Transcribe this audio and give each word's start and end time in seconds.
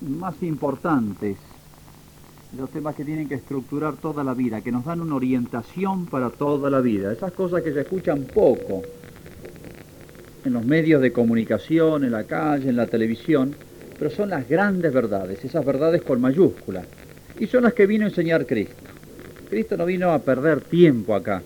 más 0.00 0.42
importantes, 0.42 1.36
los 2.56 2.70
temas 2.70 2.94
que 2.94 3.04
tienen 3.04 3.28
que 3.28 3.34
estructurar 3.34 3.96
toda 3.96 4.24
la 4.24 4.34
vida, 4.34 4.60
que 4.60 4.72
nos 4.72 4.84
dan 4.84 5.00
una 5.00 5.16
orientación 5.16 6.06
para 6.06 6.30
toda 6.30 6.70
la 6.70 6.80
vida. 6.80 7.12
Esas 7.12 7.32
cosas 7.32 7.62
que 7.62 7.72
se 7.72 7.80
escuchan 7.80 8.22
poco 8.22 8.82
en 10.44 10.52
los 10.52 10.64
medios 10.64 11.02
de 11.02 11.12
comunicación, 11.12 12.04
en 12.04 12.12
la 12.12 12.24
calle, 12.24 12.70
en 12.70 12.76
la 12.76 12.86
televisión, 12.86 13.54
pero 13.98 14.10
son 14.10 14.30
las 14.30 14.48
grandes 14.48 14.92
verdades, 14.92 15.44
esas 15.44 15.64
verdades 15.64 16.02
con 16.02 16.20
mayúsculas. 16.20 16.86
Y 17.38 17.46
son 17.46 17.64
las 17.64 17.74
que 17.74 17.86
vino 17.86 18.04
a 18.04 18.08
enseñar 18.08 18.46
Cristo. 18.46 18.74
Cristo 19.50 19.76
no 19.76 19.86
vino 19.86 20.12
a 20.12 20.18
perder 20.20 20.60
tiempo 20.60 21.14
acá, 21.14 21.42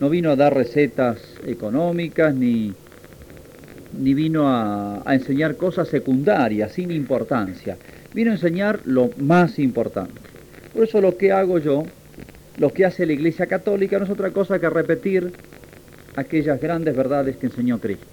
no 0.00 0.10
vino 0.10 0.30
a 0.30 0.36
dar 0.36 0.54
recetas 0.54 1.18
económicas 1.44 2.34
ni, 2.34 2.74
ni 3.98 4.14
vino 4.14 4.48
a, 4.48 5.02
enseñar 5.14 5.56
cosas 5.56 5.88
secundarias, 5.88 6.72
sin 6.72 6.90
importancia. 6.90 7.76
Vino 8.14 8.30
a 8.30 8.34
enseñar 8.34 8.80
lo 8.84 9.10
más 9.18 9.58
importante. 9.58 10.20
Por 10.72 10.84
eso 10.84 11.00
lo 11.00 11.16
que 11.16 11.32
hago 11.32 11.58
yo, 11.58 11.84
lo 12.58 12.72
que 12.72 12.84
hace 12.84 13.06
la 13.06 13.12
Iglesia 13.12 13.46
Católica, 13.46 13.98
no 13.98 14.04
es 14.04 14.10
otra 14.10 14.30
cosa 14.30 14.58
que 14.58 14.68
repetir 14.68 15.32
aquellas 16.16 16.60
grandes 16.60 16.96
verdades 16.96 17.36
que 17.36 17.46
enseñó 17.46 17.78
Cristo. 17.78 18.06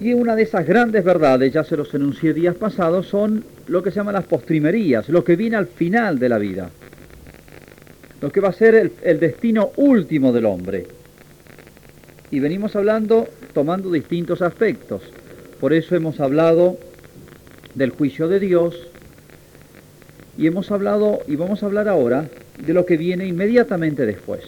Y 0.00 0.14
una 0.14 0.34
de 0.34 0.42
esas 0.42 0.66
grandes 0.66 1.04
verdades, 1.04 1.52
ya 1.52 1.62
se 1.62 1.76
los 1.76 1.94
enuncié 1.94 2.34
días 2.34 2.56
pasados, 2.56 3.06
son 3.06 3.44
lo 3.68 3.82
que 3.82 3.90
se 3.90 3.96
llaman 3.96 4.14
las 4.14 4.24
postrimerías, 4.24 5.08
lo 5.08 5.22
que 5.22 5.36
viene 5.36 5.56
al 5.56 5.68
final 5.68 6.18
de 6.18 6.28
la 6.28 6.38
vida, 6.38 6.70
lo 8.20 8.32
que 8.32 8.40
va 8.40 8.48
a 8.48 8.52
ser 8.52 8.90
el 9.02 9.20
destino 9.20 9.70
último 9.76 10.32
del 10.32 10.46
hombre. 10.46 11.01
Y 12.32 12.40
venimos 12.40 12.74
hablando 12.76 13.28
tomando 13.52 13.92
distintos 13.92 14.40
aspectos. 14.40 15.02
Por 15.60 15.74
eso 15.74 15.94
hemos 15.94 16.18
hablado 16.18 16.78
del 17.74 17.90
juicio 17.90 18.26
de 18.26 18.40
Dios 18.40 18.88
y 20.38 20.46
hemos 20.46 20.70
hablado 20.70 21.20
y 21.28 21.36
vamos 21.36 21.62
a 21.62 21.66
hablar 21.66 21.88
ahora 21.88 22.30
de 22.58 22.72
lo 22.72 22.86
que 22.86 22.96
viene 22.96 23.26
inmediatamente 23.26 24.06
después. 24.06 24.44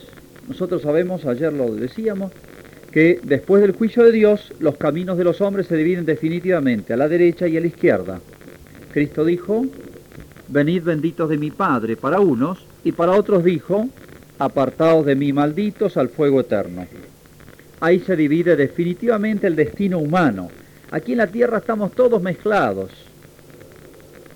Nosotros 0.48 0.80
sabemos, 0.80 1.26
ayer 1.26 1.52
lo 1.52 1.74
decíamos, 1.74 2.32
que 2.90 3.20
después 3.22 3.60
del 3.60 3.72
juicio 3.72 4.02
de 4.02 4.12
Dios 4.12 4.54
los 4.60 4.78
caminos 4.78 5.18
de 5.18 5.24
los 5.24 5.42
hombres 5.42 5.66
se 5.66 5.76
dividen 5.76 6.06
definitivamente 6.06 6.94
a 6.94 6.96
la 6.96 7.06
derecha 7.06 7.46
y 7.48 7.58
a 7.58 7.60
la 7.60 7.66
izquierda. 7.66 8.18
Cristo 8.94 9.26
dijo, 9.26 9.66
venid 10.48 10.84
benditos 10.84 11.28
de 11.28 11.36
mi 11.36 11.50
Padre 11.50 11.96
para 11.96 12.20
unos, 12.20 12.64
y 12.82 12.92
para 12.92 13.12
otros 13.12 13.44
dijo, 13.44 13.90
apartados 14.38 15.04
de 15.04 15.16
mí 15.16 15.34
malditos 15.34 15.98
al 15.98 16.08
fuego 16.08 16.40
eterno. 16.40 16.86
Ahí 17.84 18.00
se 18.00 18.16
divide 18.16 18.56
definitivamente 18.56 19.46
el 19.46 19.56
destino 19.56 19.98
humano. 19.98 20.48
Aquí 20.90 21.12
en 21.12 21.18
la 21.18 21.26
tierra 21.26 21.58
estamos 21.58 21.92
todos 21.92 22.22
mezclados, 22.22 22.90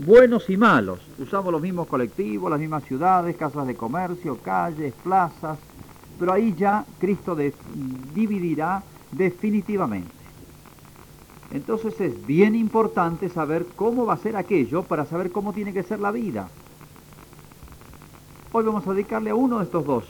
buenos 0.00 0.50
y 0.50 0.58
malos. 0.58 1.00
Usamos 1.18 1.50
los 1.50 1.62
mismos 1.62 1.86
colectivos, 1.86 2.50
las 2.50 2.60
mismas 2.60 2.84
ciudades, 2.84 3.34
casas 3.38 3.66
de 3.66 3.74
comercio, 3.74 4.36
calles, 4.42 4.92
plazas, 5.02 5.58
pero 6.20 6.34
ahí 6.34 6.54
ya 6.58 6.84
Cristo 6.98 7.34
dividirá 8.14 8.82
definitivamente. 9.12 10.12
Entonces 11.50 11.98
es 12.02 12.26
bien 12.26 12.54
importante 12.54 13.30
saber 13.30 13.64
cómo 13.76 14.04
va 14.04 14.12
a 14.12 14.18
ser 14.18 14.36
aquello 14.36 14.82
para 14.82 15.06
saber 15.06 15.30
cómo 15.32 15.54
tiene 15.54 15.72
que 15.72 15.84
ser 15.84 16.00
la 16.00 16.10
vida. 16.10 16.50
Hoy 18.52 18.62
vamos 18.66 18.86
a 18.86 18.92
dedicarle 18.92 19.30
a 19.30 19.34
uno 19.34 19.60
de 19.60 19.64
estos 19.64 19.86
dos, 19.86 20.04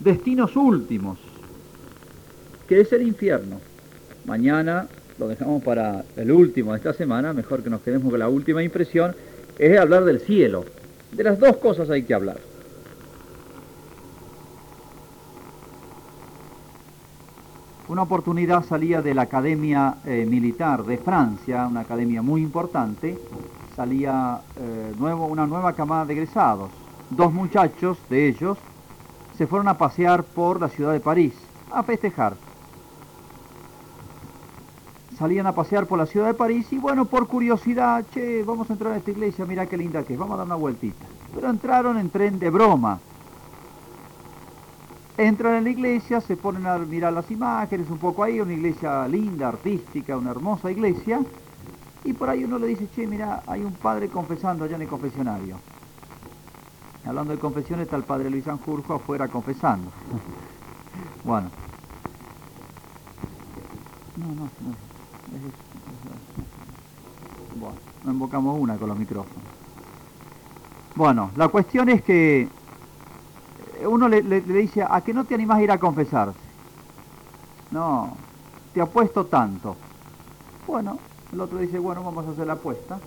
destinos 0.00 0.56
últimos, 0.56 1.20
que 2.68 2.80
es 2.80 2.92
el 2.92 3.02
infierno. 3.02 3.60
Mañana 4.24 4.88
lo 5.18 5.28
dejamos 5.28 5.62
para 5.62 6.04
el 6.16 6.30
último 6.32 6.72
de 6.72 6.78
esta 6.78 6.92
semana, 6.92 7.32
mejor 7.32 7.62
que 7.62 7.70
nos 7.70 7.82
quedemos 7.82 8.10
con 8.10 8.18
la 8.18 8.28
última 8.28 8.62
impresión, 8.62 9.14
es 9.58 9.78
hablar 9.78 10.04
del 10.04 10.20
cielo. 10.20 10.64
De 11.12 11.24
las 11.24 11.38
dos 11.38 11.56
cosas 11.58 11.90
hay 11.90 12.02
que 12.02 12.14
hablar. 12.14 12.38
Una 17.88 18.02
oportunidad 18.02 18.64
salía 18.64 19.02
de 19.02 19.12
la 19.12 19.22
Academia 19.22 19.96
eh, 20.06 20.24
Militar 20.26 20.82
de 20.84 20.96
Francia, 20.96 21.66
una 21.66 21.80
academia 21.80 22.22
muy 22.22 22.40
importante, 22.40 23.18
salía 23.76 24.40
eh, 24.56 24.94
nuevo, 24.98 25.26
una 25.26 25.46
nueva 25.46 25.74
camada 25.74 26.06
de 26.06 26.14
egresados. 26.14 26.70
Dos 27.10 27.32
muchachos 27.34 27.98
de 28.08 28.28
ellos 28.28 28.56
se 29.36 29.46
fueron 29.46 29.68
a 29.68 29.76
pasear 29.76 30.24
por 30.24 30.58
la 30.58 30.70
ciudad 30.70 30.92
de 30.92 31.00
París, 31.00 31.34
a 31.70 31.82
festejar. 31.82 32.34
Salían 35.22 35.46
a 35.46 35.54
pasear 35.54 35.86
por 35.86 35.98
la 35.98 36.06
ciudad 36.06 36.26
de 36.26 36.34
París 36.34 36.66
y 36.72 36.78
bueno, 36.78 37.04
por 37.04 37.28
curiosidad, 37.28 38.04
che, 38.12 38.42
vamos 38.42 38.68
a 38.68 38.72
entrar 38.72 38.92
a 38.92 38.96
esta 38.96 39.12
iglesia, 39.12 39.46
mira 39.46 39.66
qué 39.66 39.76
linda 39.76 40.02
que 40.02 40.14
es, 40.14 40.18
vamos 40.18 40.34
a 40.34 40.38
dar 40.38 40.46
una 40.46 40.56
vueltita. 40.56 41.06
Pero 41.32 41.48
entraron 41.48 41.96
en 41.96 42.10
tren 42.10 42.40
de 42.40 42.50
broma, 42.50 42.98
Entran 45.16 45.54
en 45.54 45.62
la 45.62 45.70
iglesia, 45.70 46.20
se 46.20 46.36
ponen 46.36 46.66
a 46.66 46.76
mirar 46.76 47.12
las 47.12 47.30
imágenes 47.30 47.88
un 47.88 47.98
poco 47.98 48.24
ahí, 48.24 48.40
una 48.40 48.52
iglesia 48.52 49.06
linda, 49.06 49.46
artística, 49.46 50.16
una 50.16 50.32
hermosa 50.32 50.72
iglesia, 50.72 51.20
y 52.02 52.12
por 52.14 52.28
ahí 52.28 52.42
uno 52.42 52.58
le 52.58 52.66
dice, 52.66 52.88
che, 52.92 53.06
mira, 53.06 53.44
hay 53.46 53.62
un 53.62 53.74
padre 53.74 54.08
confesando 54.08 54.64
allá 54.64 54.74
en 54.74 54.82
el 54.82 54.88
confesionario. 54.88 55.56
Hablando 57.06 57.32
de 57.32 57.38
confesiones, 57.38 57.84
está 57.84 57.96
el 57.96 58.02
padre 58.02 58.28
Luis 58.28 58.42
Sanjurjo 58.42 58.94
afuera 58.94 59.28
confesando. 59.28 59.88
bueno. 61.24 61.48
No, 64.16 64.26
no, 64.26 64.42
no. 64.42 64.91
Bueno, 67.58 67.76
no 68.04 68.12
invocamos 68.12 68.58
una 68.58 68.76
con 68.76 68.88
los 68.88 68.98
micrófonos. 68.98 69.42
Bueno, 70.94 71.30
la 71.36 71.48
cuestión 71.48 71.88
es 71.88 72.02
que 72.02 72.48
uno 73.86 74.08
le, 74.08 74.40
dice, 74.40 74.84
¿a 74.88 75.00
que 75.00 75.14
no 75.14 75.24
te 75.24 75.34
animás 75.34 75.58
a 75.58 75.62
ir 75.62 75.70
a 75.70 75.78
confesarse? 75.78 76.38
No, 77.70 78.16
te 78.74 78.80
apuesto 78.80 79.26
tanto. 79.26 79.76
Bueno, 80.66 80.98
el 81.32 81.40
otro 81.40 81.58
dice, 81.58 81.78
bueno, 81.78 82.02
vamos 82.02 82.26
a 82.26 82.30
hacer 82.30 82.46
la 82.46 82.54
apuesta, 82.54 82.98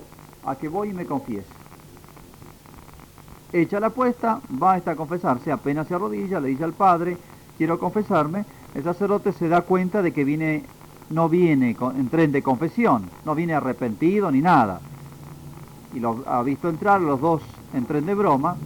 a 0.45 0.55
que 0.55 0.67
voy 0.67 0.89
y 0.89 0.93
me 0.93 1.05
confiese. 1.05 1.47
Echa 3.53 3.79
la 3.79 3.87
apuesta, 3.87 4.41
va 4.61 4.73
a 4.73 4.77
a 4.77 4.95
confesarse, 4.95 5.51
apenas 5.51 5.87
se 5.87 5.95
arrodilla, 5.95 6.39
le 6.39 6.49
dice 6.49 6.63
al 6.63 6.73
padre, 6.73 7.17
quiero 7.57 7.79
confesarme, 7.79 8.45
el 8.73 8.83
sacerdote 8.83 9.31
se 9.31 9.47
da 9.47 9.61
cuenta 9.61 10.01
de 10.01 10.11
que 10.11 10.25
viene, 10.25 10.65
no 11.09 11.29
viene 11.29 11.75
en 11.79 12.09
tren 12.09 12.31
de 12.31 12.41
confesión, 12.41 13.09
no 13.25 13.35
viene 13.35 13.53
arrepentido 13.53 14.31
ni 14.31 14.41
nada. 14.41 14.81
Y 15.93 15.99
lo 15.99 16.23
ha 16.27 16.41
visto 16.43 16.69
entrar 16.69 17.01
los 17.01 17.21
dos 17.21 17.41
en 17.73 17.85
tren 17.85 18.05
de 18.05 18.15
broma, 18.15 18.57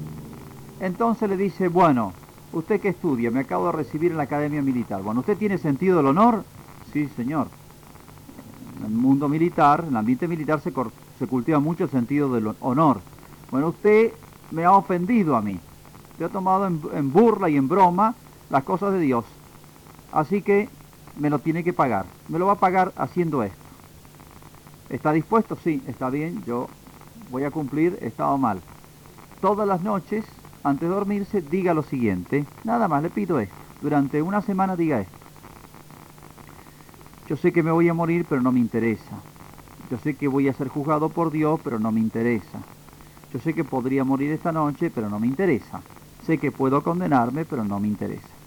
entonces 0.79 1.29
le 1.29 1.38
dice, 1.38 1.67
bueno, 1.67 2.13
¿usted 2.53 2.79
qué 2.79 2.89
estudia? 2.89 3.31
Me 3.31 3.41
acabo 3.41 3.67
de 3.67 3.73
recibir 3.73 4.11
en 4.11 4.17
la 4.17 4.23
Academia 4.23 4.61
Militar. 4.61 5.01
Bueno, 5.01 5.19
¿usted 5.19 5.38
tiene 5.38 5.57
sentido 5.57 5.97
del 5.97 6.07
honor? 6.07 6.44
Sí, 6.94 7.07
señor. 7.16 7.47
En 8.79 8.85
el 8.85 8.91
mundo 8.91 9.27
militar, 9.27 9.81
en 9.81 9.89
el 9.89 9.97
ambiente 9.97 10.27
militar 10.27 10.61
se, 10.61 10.71
cultiva 11.27 11.59
mucho 11.59 11.83
el 11.83 11.89
sentido 11.89 12.33
del 12.33 12.53
honor. 12.61 13.01
Bueno, 13.51 13.67
usted 13.69 14.13
me 14.51 14.63
ha 14.63 14.71
ofendido 14.71 15.35
a 15.35 15.41
mí. 15.41 15.59
Usted 16.13 16.25
ha 16.25 16.29
tomado 16.29 16.66
en 16.66 17.11
burla 17.11 17.50
y 17.50 17.57
en 17.57 17.67
broma 17.67 18.16
las 18.50 18.63
cosas 18.63 18.94
de 18.94 19.00
Dios. 19.00 19.25
Así 20.11 20.41
que 20.41 20.69
me 21.19 21.30
lo 21.30 21.40
tiene 21.40 21.63
que 21.63 21.74
pagar. 21.74 22.06
Me 22.28 22.40
lo 22.40 22.47
va 22.47 22.53
a 22.53 22.59
pagar 22.59 22.94
haciendo 22.96 23.44
esto. 23.44 23.57
¿Está 24.90 25.12
dispuesto? 25.12 25.56
Sí, 25.63 25.84
está 25.88 26.09
bien, 26.09 26.44
yo 26.46 26.68
voy 27.30 27.44
a 27.44 27.52
cumplir, 27.52 28.00
he 28.02 28.07
estado 28.07 28.38
mal. 28.38 28.59
Todas 29.41 29.68
las 29.68 29.81
noches 29.81 30.25
antes 30.63 30.90
de 30.90 30.96
dormirse, 30.96 31.41
diga 31.41 31.74
lo 31.74 31.84
siguiente. 31.84 32.46
Nada 32.63 32.88
más, 32.88 33.03
le 33.03 33.09
pido 33.09 33.40
esto. 33.40 33.56
Durante 33.81 34.22
una 34.22 34.41
semana 34.41 34.75
diga 34.75 35.02
esto. 35.02 35.18
Yo 37.28 37.38
sé 37.38 37.53
que 37.53 37.63
me 37.63 37.72
voy 37.72 37.88
a 37.88 37.94
morir, 37.94 38.25
pero 38.28 38.41
no 38.41 38.51
me 38.51 38.59
interesa. 38.59 39.19
Yo 39.90 39.97
sé 40.00 40.16
que 40.16 40.28
voy 40.28 40.50
a 40.50 40.54
ser 40.54 40.68
juzgado 40.68 41.10
por 41.10 41.31
Dios, 41.31 41.60
pero 41.63 41.80
no 41.80 41.92
me 41.92 42.00
interesa. 42.00 42.60
Yo 43.31 43.39
sé 43.39 43.54
que 43.54 43.63
podría 43.63 44.04
morir 44.04 44.31
esta 44.31 44.51
noche, 44.51 44.89
pero 44.89 45.10
no 45.10 45.19
me 45.19 45.27
interesa. 45.27 45.81
Sé 46.25 46.39
que 46.39 46.51
puedo 46.51 46.83
condenarme, 46.83 47.45
pero 47.45 47.63
no 47.63 47.80
me 47.80 47.88
interesa. 47.88 48.38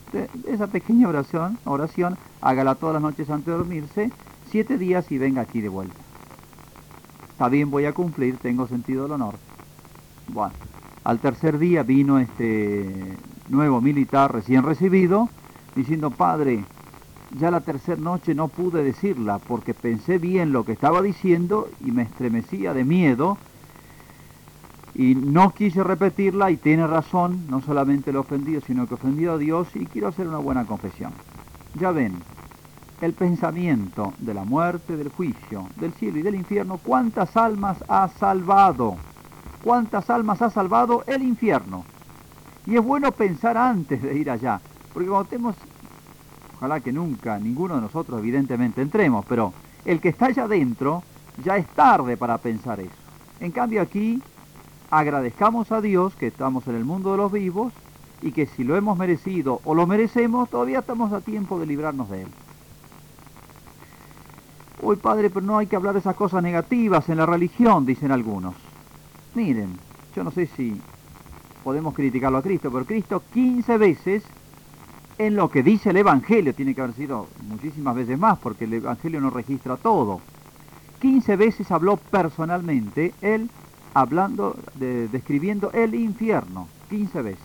Esa 0.46 0.66
pequeña 0.66 1.08
oración, 1.08 1.58
oración, 1.64 2.18
hágala 2.40 2.74
todas 2.74 2.94
las 2.94 3.02
noches 3.02 3.30
antes 3.30 3.46
de 3.46 3.52
dormirse, 3.52 4.10
siete 4.50 4.78
días 4.78 5.10
y 5.10 5.18
venga 5.18 5.42
aquí 5.42 5.60
de 5.60 5.68
vuelta. 5.68 5.96
Está 7.30 7.48
bien, 7.48 7.70
voy 7.70 7.86
a 7.86 7.92
cumplir, 7.92 8.36
tengo 8.38 8.66
sentido 8.68 9.04
del 9.04 9.12
honor. 9.12 9.34
Bueno. 10.28 10.54
Al 11.04 11.18
tercer 11.18 11.58
día 11.58 11.82
vino 11.82 12.20
este 12.20 13.16
nuevo 13.48 13.80
militar 13.80 14.32
recién 14.32 14.62
recibido, 14.62 15.28
diciendo, 15.74 16.12
padre, 16.12 16.64
ya 17.40 17.50
la 17.50 17.60
tercera 17.60 18.00
noche 18.00 18.36
no 18.36 18.46
pude 18.46 18.84
decirla 18.84 19.38
porque 19.40 19.74
pensé 19.74 20.18
bien 20.18 20.52
lo 20.52 20.64
que 20.64 20.72
estaba 20.72 21.02
diciendo 21.02 21.68
y 21.84 21.90
me 21.90 22.02
estremecía 22.02 22.72
de 22.72 22.84
miedo 22.84 23.36
y 24.94 25.14
no 25.14 25.50
quise 25.54 25.82
repetirla 25.82 26.50
y 26.50 26.56
tiene 26.56 26.86
razón, 26.86 27.46
no 27.48 27.60
solamente 27.60 28.12
lo 28.12 28.20
ofendido, 28.20 28.60
sino 28.60 28.86
que 28.86 28.94
ofendido 28.94 29.34
a 29.34 29.38
Dios 29.38 29.68
y 29.74 29.86
quiero 29.86 30.08
hacer 30.08 30.28
una 30.28 30.38
buena 30.38 30.66
confesión. 30.66 31.12
Ya 31.78 31.90
ven, 31.92 32.14
el 33.00 33.14
pensamiento 33.14 34.12
de 34.18 34.34
la 34.34 34.44
muerte, 34.44 34.96
del 34.96 35.08
juicio, 35.08 35.66
del 35.76 35.92
cielo 35.94 36.18
y 36.18 36.22
del 36.22 36.34
infierno, 36.34 36.78
¿cuántas 36.78 37.36
almas 37.36 37.82
ha 37.88 38.08
salvado? 38.08 38.96
¿Cuántas 39.64 40.10
almas 40.10 40.42
ha 40.42 40.50
salvado 40.50 41.04
el 41.06 41.22
infierno? 41.22 41.84
Y 42.66 42.76
es 42.76 42.84
bueno 42.84 43.10
pensar 43.12 43.56
antes 43.56 44.02
de 44.02 44.16
ir 44.16 44.30
allá, 44.30 44.60
porque 44.92 45.08
cuando 45.08 45.28
tenemos, 45.28 45.56
ojalá 46.56 46.80
que 46.80 46.92
nunca, 46.92 47.38
ninguno 47.38 47.76
de 47.76 47.80
nosotros 47.80 48.20
evidentemente 48.20 48.82
entremos, 48.82 49.24
pero 49.26 49.52
el 49.84 50.00
que 50.00 50.10
está 50.10 50.26
allá 50.26 50.44
adentro, 50.44 51.02
ya 51.42 51.56
es 51.56 51.66
tarde 51.68 52.16
para 52.16 52.38
pensar 52.38 52.78
eso. 52.78 52.92
En 53.40 53.50
cambio 53.50 53.82
aquí, 53.82 54.22
agradezcamos 54.92 55.72
a 55.72 55.80
Dios 55.80 56.14
que 56.16 56.26
estamos 56.26 56.68
en 56.68 56.74
el 56.74 56.84
mundo 56.84 57.12
de 57.12 57.16
los 57.16 57.32
vivos 57.32 57.72
y 58.20 58.30
que 58.30 58.44
si 58.44 58.62
lo 58.62 58.76
hemos 58.76 58.98
merecido 58.98 59.62
o 59.64 59.74
lo 59.74 59.86
merecemos, 59.86 60.50
todavía 60.50 60.80
estamos 60.80 61.14
a 61.14 61.22
tiempo 61.22 61.58
de 61.58 61.64
librarnos 61.64 62.10
de 62.10 62.22
él. 62.22 62.28
Uy, 64.82 64.96
padre, 64.96 65.30
pero 65.30 65.46
no 65.46 65.56
hay 65.56 65.66
que 65.66 65.76
hablar 65.76 65.94
de 65.94 66.00
esas 66.00 66.14
cosas 66.14 66.42
negativas 66.42 67.08
en 67.08 67.16
la 67.16 67.24
religión, 67.24 67.86
dicen 67.86 68.12
algunos. 68.12 68.54
Miren, 69.34 69.78
yo 70.14 70.24
no 70.24 70.30
sé 70.30 70.46
si 70.46 70.78
podemos 71.64 71.94
criticarlo 71.94 72.36
a 72.36 72.42
Cristo, 72.42 72.70
pero 72.70 72.84
Cristo 72.84 73.22
15 73.32 73.78
veces 73.78 74.22
en 75.16 75.36
lo 75.36 75.50
que 75.50 75.62
dice 75.62 75.88
el 75.88 75.96
Evangelio, 75.96 76.54
tiene 76.54 76.74
que 76.74 76.82
haber 76.82 76.94
sido 76.94 77.28
muchísimas 77.48 77.94
veces 77.94 78.18
más, 78.18 78.38
porque 78.38 78.66
el 78.66 78.74
Evangelio 78.74 79.22
no 79.22 79.30
registra 79.30 79.78
todo. 79.78 80.20
15 81.00 81.36
veces 81.36 81.70
habló 81.70 81.96
personalmente, 81.96 83.14
él 83.22 83.48
hablando, 83.94 84.56
describiendo 84.74 85.70
el 85.72 85.94
infierno, 85.94 86.68
15 86.90 87.22
veces. 87.22 87.44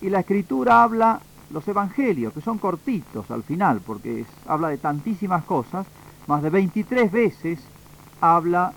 Y 0.00 0.08
la 0.08 0.20
escritura 0.20 0.82
habla, 0.82 1.20
los 1.50 1.66
evangelios, 1.68 2.32
que 2.32 2.40
son 2.40 2.58
cortitos 2.58 3.30
al 3.30 3.42
final, 3.42 3.80
porque 3.84 4.24
habla 4.46 4.68
de 4.68 4.78
tantísimas 4.78 5.44
cosas, 5.44 5.86
más 6.26 6.42
de 6.42 6.50
23 6.50 7.10
veces 7.10 7.58
habla 8.20 8.72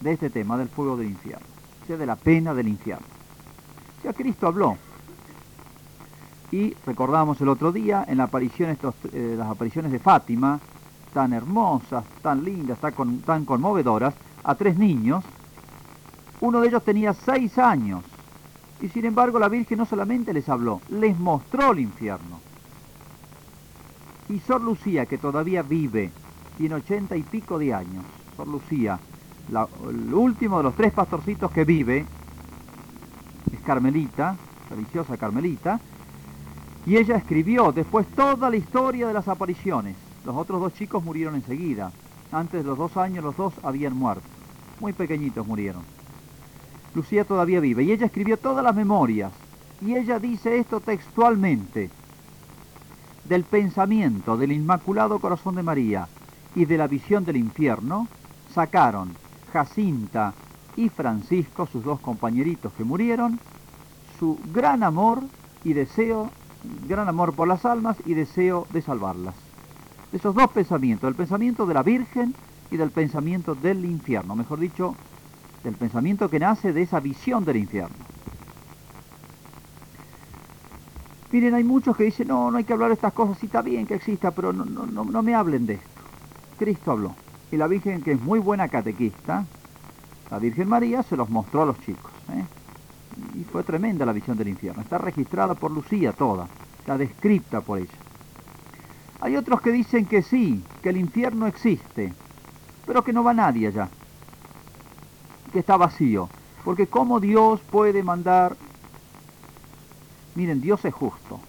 de 0.00 0.12
este 0.12 0.30
tema, 0.30 0.56
del 0.56 0.68
fuego 0.68 0.96
del 0.96 1.08
infierno, 1.08 1.46
o 1.82 1.86
sea, 1.86 1.96
de 1.96 2.06
la 2.06 2.16
pena 2.16 2.54
del 2.54 2.68
infierno. 2.68 3.06
O 3.98 4.02
sea, 4.02 4.12
Cristo 4.12 4.46
habló. 4.46 4.76
Y 6.52 6.74
recordamos 6.86 7.40
el 7.40 7.48
otro 7.48 7.72
día 7.72 8.04
en 8.06 8.18
la 8.18 8.24
aparición, 8.24 8.70
estos, 8.70 8.94
eh, 9.12 9.34
las 9.36 9.48
apariciones 9.48 9.90
de 9.90 9.98
Fátima, 9.98 10.60
tan 11.12 11.32
hermosas, 11.32 12.04
tan 12.22 12.44
lindas, 12.44 12.78
tan 12.78 13.44
conmovedoras, 13.44 14.14
a 14.44 14.54
tres 14.54 14.76
niños. 14.76 15.24
Uno 16.40 16.60
de 16.60 16.68
ellos 16.68 16.84
tenía 16.84 17.14
seis 17.14 17.58
años. 17.58 18.02
Y 18.80 18.88
sin 18.88 19.06
embargo 19.06 19.38
la 19.38 19.48
Virgen 19.48 19.78
no 19.78 19.86
solamente 19.86 20.34
les 20.34 20.48
habló, 20.48 20.82
les 20.90 21.18
mostró 21.18 21.72
el 21.72 21.80
infierno. 21.80 22.40
Y 24.28 24.38
Sor 24.40 24.60
Lucía, 24.60 25.06
que 25.06 25.18
todavía 25.18 25.62
vive 25.62 26.10
tiene 26.58 26.74
ochenta 26.74 27.16
y 27.16 27.22
pico 27.22 27.58
de 27.58 27.72
años. 27.72 28.04
Sor 28.36 28.48
Lucía, 28.48 28.98
el 29.48 30.12
último 30.14 30.58
de 30.58 30.64
los 30.64 30.74
tres 30.74 30.92
pastorcitos 30.92 31.50
que 31.52 31.64
vive, 31.64 32.04
es 33.52 33.60
Carmelita, 33.60 34.36
religiosa 34.68 35.16
Carmelita, 35.16 35.80
y 36.84 36.96
ella 36.96 37.16
escribió 37.16 37.72
después 37.72 38.06
toda 38.08 38.50
la 38.50 38.56
historia 38.56 39.06
de 39.06 39.14
las 39.14 39.28
apariciones. 39.28 39.96
Los 40.24 40.36
otros 40.36 40.60
dos 40.60 40.74
chicos 40.74 41.02
murieron 41.02 41.34
enseguida. 41.34 41.92
Antes 42.32 42.62
de 42.62 42.68
los 42.68 42.76
dos 42.76 42.96
años 42.96 43.24
los 43.24 43.36
dos 43.36 43.54
habían 43.62 43.96
muerto. 43.96 44.26
Muy 44.80 44.92
pequeñitos 44.92 45.46
murieron. 45.46 45.95
Lucía 46.96 47.24
todavía 47.24 47.60
vive 47.60 47.82
y 47.82 47.92
ella 47.92 48.06
escribió 48.06 48.38
todas 48.38 48.64
las 48.64 48.74
memorias. 48.74 49.30
Y 49.82 49.94
ella 49.94 50.18
dice 50.18 50.58
esto 50.58 50.80
textualmente. 50.80 51.90
Del 53.24 53.44
pensamiento 53.44 54.38
del 54.38 54.52
Inmaculado 54.52 55.18
Corazón 55.18 55.56
de 55.56 55.62
María 55.62 56.08
y 56.54 56.64
de 56.64 56.78
la 56.78 56.86
visión 56.86 57.24
del 57.26 57.36
infierno, 57.36 58.08
sacaron 58.54 59.12
Jacinta 59.52 60.32
y 60.74 60.88
Francisco, 60.88 61.66
sus 61.66 61.84
dos 61.84 62.00
compañeritos 62.00 62.72
que 62.72 62.84
murieron, 62.84 63.38
su 64.18 64.38
gran 64.54 64.82
amor 64.82 65.20
y 65.64 65.74
deseo, 65.74 66.30
gran 66.88 67.08
amor 67.08 67.34
por 67.34 67.46
las 67.46 67.66
almas 67.66 67.98
y 68.06 68.14
deseo 68.14 68.66
de 68.72 68.80
salvarlas. 68.80 69.34
Esos 70.14 70.34
dos 70.34 70.50
pensamientos, 70.50 71.08
el 71.08 71.14
pensamiento 71.14 71.66
de 71.66 71.74
la 71.74 71.82
Virgen 71.82 72.34
y 72.70 72.78
del 72.78 72.90
pensamiento 72.90 73.54
del 73.54 73.84
infierno, 73.84 74.34
mejor 74.34 74.60
dicho, 74.60 74.94
del 75.66 75.74
pensamiento 75.74 76.30
que 76.30 76.38
nace 76.38 76.72
de 76.72 76.82
esa 76.82 77.00
visión 77.00 77.44
del 77.44 77.56
infierno. 77.56 77.96
Miren, 81.32 81.54
hay 81.54 81.64
muchos 81.64 81.96
que 81.96 82.04
dicen, 82.04 82.28
no, 82.28 82.52
no 82.52 82.58
hay 82.58 82.62
que 82.62 82.72
hablar 82.72 82.90
de 82.90 82.94
estas 82.94 83.12
cosas, 83.12 83.36
sí 83.38 83.46
está 83.46 83.62
bien 83.62 83.84
que 83.84 83.94
exista, 83.94 84.30
pero 84.30 84.52
no, 84.52 84.64
no, 84.64 85.04
no 85.04 85.22
me 85.22 85.34
hablen 85.34 85.66
de 85.66 85.74
esto. 85.74 85.88
Cristo 86.56 86.92
habló. 86.92 87.16
Y 87.50 87.56
la 87.56 87.66
Virgen, 87.66 88.00
que 88.02 88.12
es 88.12 88.20
muy 88.20 88.38
buena 88.38 88.68
catequista, 88.68 89.44
la 90.30 90.38
Virgen 90.38 90.68
María 90.68 91.02
se 91.02 91.16
los 91.16 91.28
mostró 91.28 91.62
a 91.62 91.66
los 91.66 91.80
chicos. 91.80 92.12
¿eh? 92.32 92.44
Y 93.40 93.42
fue 93.42 93.64
tremenda 93.64 94.06
la 94.06 94.12
visión 94.12 94.38
del 94.38 94.48
infierno. 94.48 94.82
Está 94.82 94.98
registrada 94.98 95.54
por 95.54 95.72
Lucía 95.72 96.12
toda, 96.12 96.46
está 96.78 96.96
descripta 96.96 97.60
por 97.60 97.80
ella. 97.80 97.98
Hay 99.20 99.36
otros 99.36 99.60
que 99.60 99.72
dicen 99.72 100.06
que 100.06 100.22
sí, 100.22 100.62
que 100.80 100.90
el 100.90 100.96
infierno 100.96 101.48
existe, 101.48 102.12
pero 102.86 103.02
que 103.02 103.12
no 103.12 103.24
va 103.24 103.34
nadie 103.34 103.66
allá, 103.66 103.88
que 105.52 105.60
está 105.60 105.76
vacío. 105.76 106.28
Porque 106.64 106.86
¿cómo 106.86 107.20
Dios 107.20 107.60
puede 107.70 108.02
mandar... 108.02 108.56
Miren, 110.34 110.60
Dios 110.60 110.84
es 110.84 110.92
justo, 110.92 111.40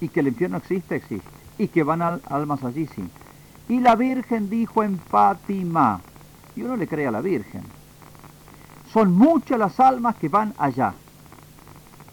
y 0.00 0.08
que 0.08 0.20
el 0.20 0.28
infierno 0.28 0.58
existe, 0.58 0.96
existe, 0.96 1.28
y 1.56 1.68
que 1.68 1.82
van 1.82 2.02
almas 2.02 2.62
allí, 2.62 2.86
sí 2.86 3.08
y 3.68 3.80
la 3.80 3.96
Virgen 3.96 4.48
dijo 4.48 4.82
en 4.82 4.98
Fátima, 4.98 6.00
y 6.56 6.62
uno 6.62 6.76
le 6.76 6.88
cree 6.88 7.06
a 7.06 7.10
la 7.10 7.20
Virgen, 7.20 7.62
son 8.92 9.14
muchas 9.14 9.58
las 9.58 9.78
almas 9.78 10.16
que 10.16 10.28
van 10.28 10.54
allá. 10.56 10.94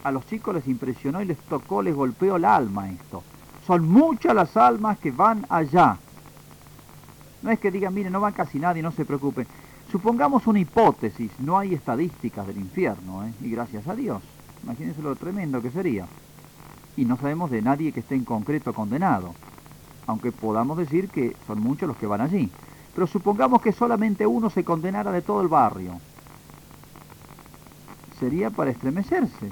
A 0.03 0.11
los 0.11 0.27
chicos 0.27 0.53
les 0.53 0.67
impresionó 0.67 1.21
y 1.21 1.25
les 1.25 1.37
tocó, 1.39 1.81
les 1.81 1.95
golpeó 1.95 2.35
el 2.35 2.45
alma 2.45 2.89
esto. 2.89 3.23
Son 3.65 3.87
muchas 3.87 4.35
las 4.35 4.55
almas 4.55 4.99
que 4.99 5.11
van 5.11 5.45
allá. 5.49 5.97
No 7.41 7.49
es 7.49 7.59
que 7.59 7.71
digan, 7.71 7.93
mire, 7.93 8.09
no 8.09 8.19
van 8.19 8.33
casi 8.33 8.59
nadie, 8.59 8.83
no 8.83 8.91
se 8.91 9.05
preocupen. 9.05 9.47
Supongamos 9.95 10.45
una 10.45 10.59
hipótesis, 10.59 11.31
no 11.39 11.57
hay 11.57 11.73
estadísticas 11.73 12.45
del 12.45 12.57
infierno, 12.57 13.23
¿eh? 13.25 13.31
y 13.41 13.49
gracias 13.49 13.87
a 13.87 13.95
Dios. 13.95 14.21
Imagínense 14.63 15.01
lo 15.01 15.15
tremendo 15.15 15.61
que 15.61 15.71
sería. 15.71 16.05
Y 16.97 17.05
no 17.05 17.15
sabemos 17.15 17.49
de 17.49 17.61
nadie 17.61 17.93
que 17.93 18.01
esté 18.01 18.15
en 18.15 18.25
concreto 18.25 18.73
condenado 18.73 19.33
aunque 20.07 20.31
podamos 20.31 20.77
decir 20.77 21.09
que 21.09 21.35
son 21.47 21.61
muchos 21.61 21.87
los 21.87 21.97
que 21.97 22.07
van 22.07 22.21
allí. 22.21 22.49
Pero 22.93 23.07
supongamos 23.07 23.61
que 23.61 23.71
solamente 23.71 24.25
uno 24.25 24.49
se 24.49 24.63
condenara 24.63 25.11
de 25.11 25.21
todo 25.21 25.41
el 25.41 25.47
barrio. 25.47 25.99
Sería 28.19 28.49
para 28.49 28.71
estremecerse. 28.71 29.51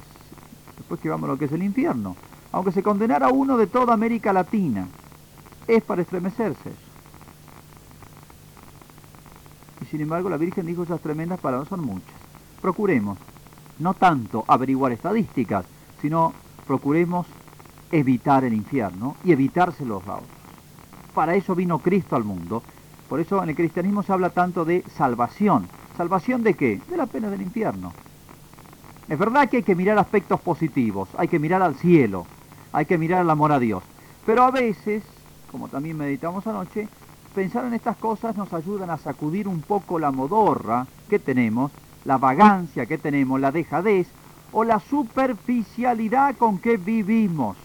Después 0.76 1.00
que 1.00 1.08
vamos 1.08 1.28
a 1.28 1.32
lo 1.32 1.38
que 1.38 1.46
es 1.46 1.52
el 1.52 1.62
infierno. 1.62 2.16
Aunque 2.52 2.72
se 2.72 2.82
condenara 2.82 3.28
uno 3.28 3.56
de 3.56 3.66
toda 3.66 3.94
América 3.94 4.32
Latina, 4.32 4.86
es 5.66 5.82
para 5.82 6.02
estremecerse. 6.02 6.72
Y 9.82 9.83
sin 9.94 10.00
embargo 10.00 10.28
la 10.28 10.38
Virgen 10.38 10.66
dijo 10.66 10.82
esas 10.82 11.00
tremendas 11.00 11.38
palabras, 11.38 11.68
son 11.68 11.80
muchas. 11.80 12.16
Procuremos 12.60 13.16
no 13.78 13.94
tanto 13.94 14.44
averiguar 14.48 14.90
estadísticas, 14.90 15.66
sino 16.02 16.32
procuremos 16.66 17.28
evitar 17.92 18.42
el 18.42 18.54
infierno 18.54 19.14
y 19.22 19.30
evitárselo 19.30 20.02
a 20.04 20.14
otros. 20.14 20.28
Para 21.14 21.36
eso 21.36 21.54
vino 21.54 21.78
Cristo 21.78 22.16
al 22.16 22.24
mundo. 22.24 22.60
Por 23.08 23.20
eso 23.20 23.40
en 23.40 23.50
el 23.50 23.54
cristianismo 23.54 24.02
se 24.02 24.12
habla 24.12 24.30
tanto 24.30 24.64
de 24.64 24.82
salvación. 24.96 25.68
¿Salvación 25.96 26.42
de 26.42 26.54
qué? 26.54 26.80
De 26.90 26.96
la 26.96 27.06
pena 27.06 27.30
del 27.30 27.42
infierno. 27.42 27.92
Es 29.08 29.16
verdad 29.16 29.48
que 29.48 29.58
hay 29.58 29.62
que 29.62 29.76
mirar 29.76 29.96
aspectos 29.96 30.40
positivos, 30.40 31.08
hay 31.16 31.28
que 31.28 31.38
mirar 31.38 31.62
al 31.62 31.76
cielo, 31.76 32.26
hay 32.72 32.86
que 32.86 32.98
mirar 32.98 33.22
el 33.22 33.30
amor 33.30 33.52
a 33.52 33.60
Dios. 33.60 33.84
Pero 34.26 34.42
a 34.42 34.50
veces, 34.50 35.04
como 35.52 35.68
también 35.68 35.96
meditamos 35.96 36.44
anoche, 36.48 36.88
pensar 37.34 37.64
en 37.64 37.74
estas 37.74 37.96
cosas 37.96 38.36
nos 38.36 38.52
ayudan 38.52 38.90
a 38.90 38.96
sacudir 38.96 39.48
un 39.48 39.60
poco 39.60 39.98
la 39.98 40.12
modorra 40.12 40.86
que 41.10 41.18
tenemos, 41.18 41.72
la 42.04 42.16
vagancia 42.16 42.86
que 42.86 42.96
tenemos, 42.96 43.40
la 43.40 43.50
dejadez 43.50 44.06
o 44.52 44.62
la 44.62 44.78
superficialidad 44.78 46.36
con 46.36 46.58
que 46.58 46.76
vivimos. 46.76 47.56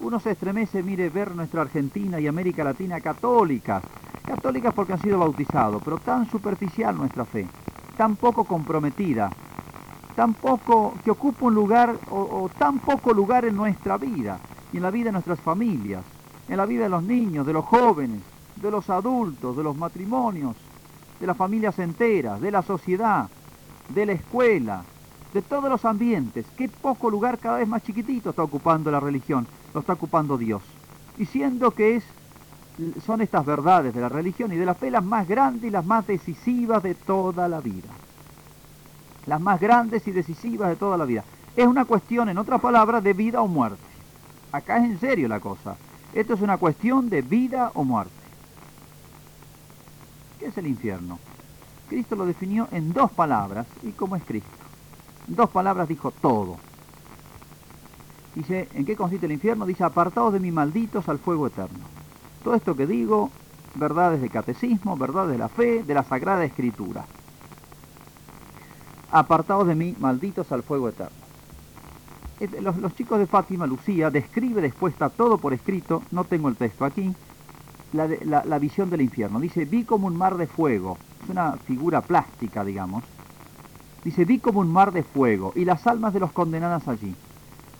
Uno 0.00 0.20
se 0.20 0.30
estremece, 0.30 0.82
mire, 0.82 1.08
ver 1.10 1.34
nuestra 1.34 1.62
Argentina 1.62 2.20
y 2.20 2.28
América 2.28 2.62
Latina 2.62 3.00
católicas. 3.00 3.82
Católicas 4.24 4.72
porque 4.74 4.92
han 4.92 5.02
sido 5.02 5.18
bautizados, 5.18 5.82
pero 5.82 5.98
tan 5.98 6.30
superficial 6.30 6.96
nuestra 6.96 7.24
fe, 7.24 7.46
tan 7.96 8.16
poco 8.16 8.44
comprometida, 8.44 9.30
tan 10.14 10.34
poco 10.34 10.94
que 11.04 11.10
ocupa 11.10 11.46
un 11.46 11.54
lugar 11.54 11.96
o, 12.10 12.20
o 12.20 12.50
tan 12.56 12.78
poco 12.78 13.12
lugar 13.12 13.44
en 13.44 13.56
nuestra 13.56 13.96
vida 13.96 14.38
y 14.72 14.76
en 14.76 14.82
la 14.82 14.90
vida 14.90 15.06
de 15.06 15.12
nuestras 15.12 15.40
familias, 15.40 16.04
en 16.48 16.56
la 16.56 16.66
vida 16.66 16.84
de 16.84 16.88
los 16.90 17.02
niños, 17.02 17.46
de 17.46 17.52
los 17.52 17.64
jóvenes, 17.64 18.20
de 18.56 18.70
los 18.70 18.90
adultos, 18.90 19.56
de 19.56 19.62
los 19.62 19.76
matrimonios, 19.76 20.56
de 21.20 21.26
las 21.26 21.36
familias 21.36 21.78
enteras, 21.78 22.40
de 22.40 22.50
la 22.50 22.62
sociedad, 22.62 23.28
de 23.88 24.06
la 24.06 24.12
escuela, 24.12 24.82
de 25.32 25.42
todos 25.42 25.68
los 25.70 25.84
ambientes. 25.84 26.46
Qué 26.56 26.68
poco 26.68 27.10
lugar 27.10 27.38
cada 27.38 27.58
vez 27.58 27.68
más 27.68 27.82
chiquitito 27.82 28.30
está 28.30 28.42
ocupando 28.42 28.90
la 28.90 29.00
religión 29.00 29.46
lo 29.76 29.80
está 29.80 29.92
ocupando 29.92 30.38
Dios. 30.38 30.62
Y 31.18 31.26
siendo 31.26 31.70
que 31.70 31.96
es 31.96 32.04
son 33.04 33.20
estas 33.20 33.44
verdades 33.44 33.94
de 33.94 34.00
la 34.00 34.08
religión 34.08 34.52
y 34.52 34.56
de 34.56 34.64
la 34.64 34.74
fe 34.74 34.90
las 34.90 35.04
más 35.04 35.28
grandes 35.28 35.64
y 35.64 35.70
las 35.70 35.84
más 35.84 36.06
decisivas 36.06 36.82
de 36.82 36.94
toda 36.94 37.46
la 37.46 37.60
vida. 37.60 37.88
Las 39.26 39.38
más 39.38 39.60
grandes 39.60 40.06
y 40.08 40.12
decisivas 40.12 40.70
de 40.70 40.76
toda 40.76 40.96
la 40.96 41.04
vida. 41.04 41.24
Es 41.56 41.66
una 41.66 41.84
cuestión, 41.84 42.30
en 42.30 42.38
otras 42.38 42.60
palabras, 42.60 43.04
de 43.04 43.12
vida 43.12 43.42
o 43.42 43.48
muerte. 43.48 43.82
Acá 44.50 44.78
es 44.78 44.84
en 44.84 44.98
serio 44.98 45.28
la 45.28 45.40
cosa. 45.40 45.76
Esto 46.14 46.32
es 46.32 46.40
una 46.40 46.56
cuestión 46.56 47.10
de 47.10 47.20
vida 47.20 47.70
o 47.74 47.84
muerte. 47.84 48.12
¿Qué 50.46 50.50
es 50.50 50.58
el 50.58 50.68
infierno? 50.68 51.18
Cristo 51.88 52.14
lo 52.14 52.24
definió 52.24 52.68
en 52.70 52.92
dos 52.92 53.10
palabras. 53.10 53.66
¿Y 53.82 53.90
cómo 53.90 54.14
es 54.14 54.22
Cristo? 54.22 54.48
Dos 55.26 55.50
palabras 55.50 55.88
dijo 55.88 56.12
todo. 56.12 56.56
Dice, 58.36 58.68
¿en 58.74 58.84
qué 58.84 58.94
consiste 58.94 59.26
el 59.26 59.32
infierno? 59.32 59.66
Dice, 59.66 59.82
apartados 59.82 60.32
de 60.32 60.38
mí 60.38 60.52
malditos 60.52 61.08
al 61.08 61.18
fuego 61.18 61.48
eterno. 61.48 61.80
Todo 62.44 62.54
esto 62.54 62.76
que 62.76 62.86
digo, 62.86 63.32
verdades 63.74 64.22
de 64.22 64.30
catecismo, 64.30 64.96
verdades 64.96 65.32
de 65.32 65.38
la 65.38 65.48
fe, 65.48 65.82
de 65.82 65.94
la 65.94 66.04
Sagrada 66.04 66.44
Escritura. 66.44 67.06
Apartados 69.10 69.66
de 69.66 69.74
mí 69.74 69.96
malditos 69.98 70.52
al 70.52 70.62
fuego 70.62 70.90
eterno. 70.90 71.16
Los, 72.60 72.94
chicos 72.94 73.18
de 73.18 73.26
Fátima, 73.26 73.66
Lucía, 73.66 74.10
describe 74.10 74.62
después, 74.62 74.92
está 74.92 75.08
todo 75.08 75.38
por 75.38 75.52
escrito, 75.54 76.04
no 76.12 76.22
tengo 76.22 76.48
el 76.48 76.54
texto 76.54 76.84
aquí, 76.84 77.12
la, 77.96 78.58
visión 78.58 78.90
del 78.90 79.00
infierno. 79.00 79.40
Dice, 79.40 79.64
vi 79.64 79.84
como 79.84 80.06
un 80.06 80.16
mar 80.16 80.36
de 80.36 80.46
fuego, 80.46 80.98
es 81.24 81.30
una 81.30 81.52
figura 81.52 82.00
plástica, 82.00 82.64
digamos. 82.64 83.02
Dice, 84.04 84.24
vi 84.24 84.38
como 84.38 84.60
un 84.60 84.72
mar 84.72 84.92
de 84.92 85.02
fuego 85.02 85.52
y 85.56 85.64
las 85.64 85.86
almas 85.86 86.14
de 86.14 86.20
los 86.20 86.32
condenados 86.32 86.86
allí 86.86 87.14